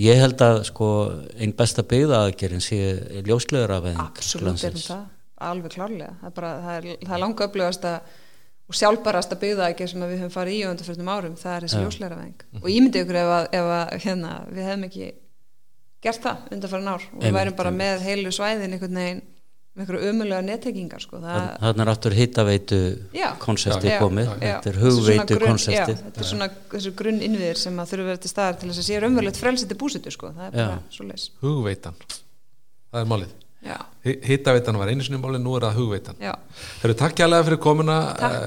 [0.01, 0.91] ég held að sko
[1.37, 2.79] einn besta byggða aðgerinn sé
[3.27, 5.05] ljóslegur af absolutt er hún það,
[5.51, 6.15] alveg klárlega.
[6.21, 7.91] Það er, bara, það er, það er langa upplifast
[8.67, 12.19] og sjálfbarasta byggðaækja sem við höfum farið í á undarfjörnum árum, það er þessi ljósleira
[12.19, 15.11] veng og ég myndi ykkur ef, að, ef að, hérna, við hefum ekki
[16.03, 19.23] gert það undarfjörn ár og við værum bara með heilu svæðin einhvern veginn
[19.77, 21.19] með einhverju umulega nettengingar sko.
[21.21, 22.79] það, Þannig er aftur hittaveitu
[23.43, 24.39] konsepti komið, já.
[24.41, 28.23] þetta er hugveitu konsepti þetta er svona þessu grunn innviðir sem að þurfa að vera
[28.23, 30.33] til staðar til þess að sé raunverulegt frelsiti búsitu sko.
[30.39, 32.01] það er bara svo leis hugveitan.
[32.07, 33.37] Það er málið.
[34.07, 36.21] Hittaveitan var einu sinni málið, nú er það hugveitan.
[36.23, 38.45] Þeir eru takk kjærlega fyrir komuna uh,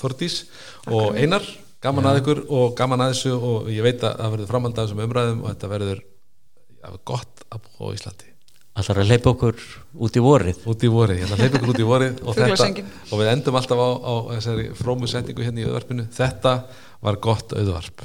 [0.00, 0.44] Þordís
[0.88, 1.44] og Einar.
[1.84, 4.86] Gaman að ykkur og gaman að þessu og ég veit að það verður framhald af
[4.86, 6.06] þessum umræðum og þetta verður
[7.04, 8.33] gott að búa á Íslandi
[8.74, 9.60] Allar að leipa okkur
[10.02, 10.64] út í vorið?
[10.66, 12.66] Út í vorið, hérna hleyp ykkur út í vorið og, þetta,
[13.06, 16.08] og við endum alltaf á, á þessari frómu setningu hérna í auðvarpinu.
[16.18, 16.56] Þetta
[17.06, 18.02] var gott auðvarp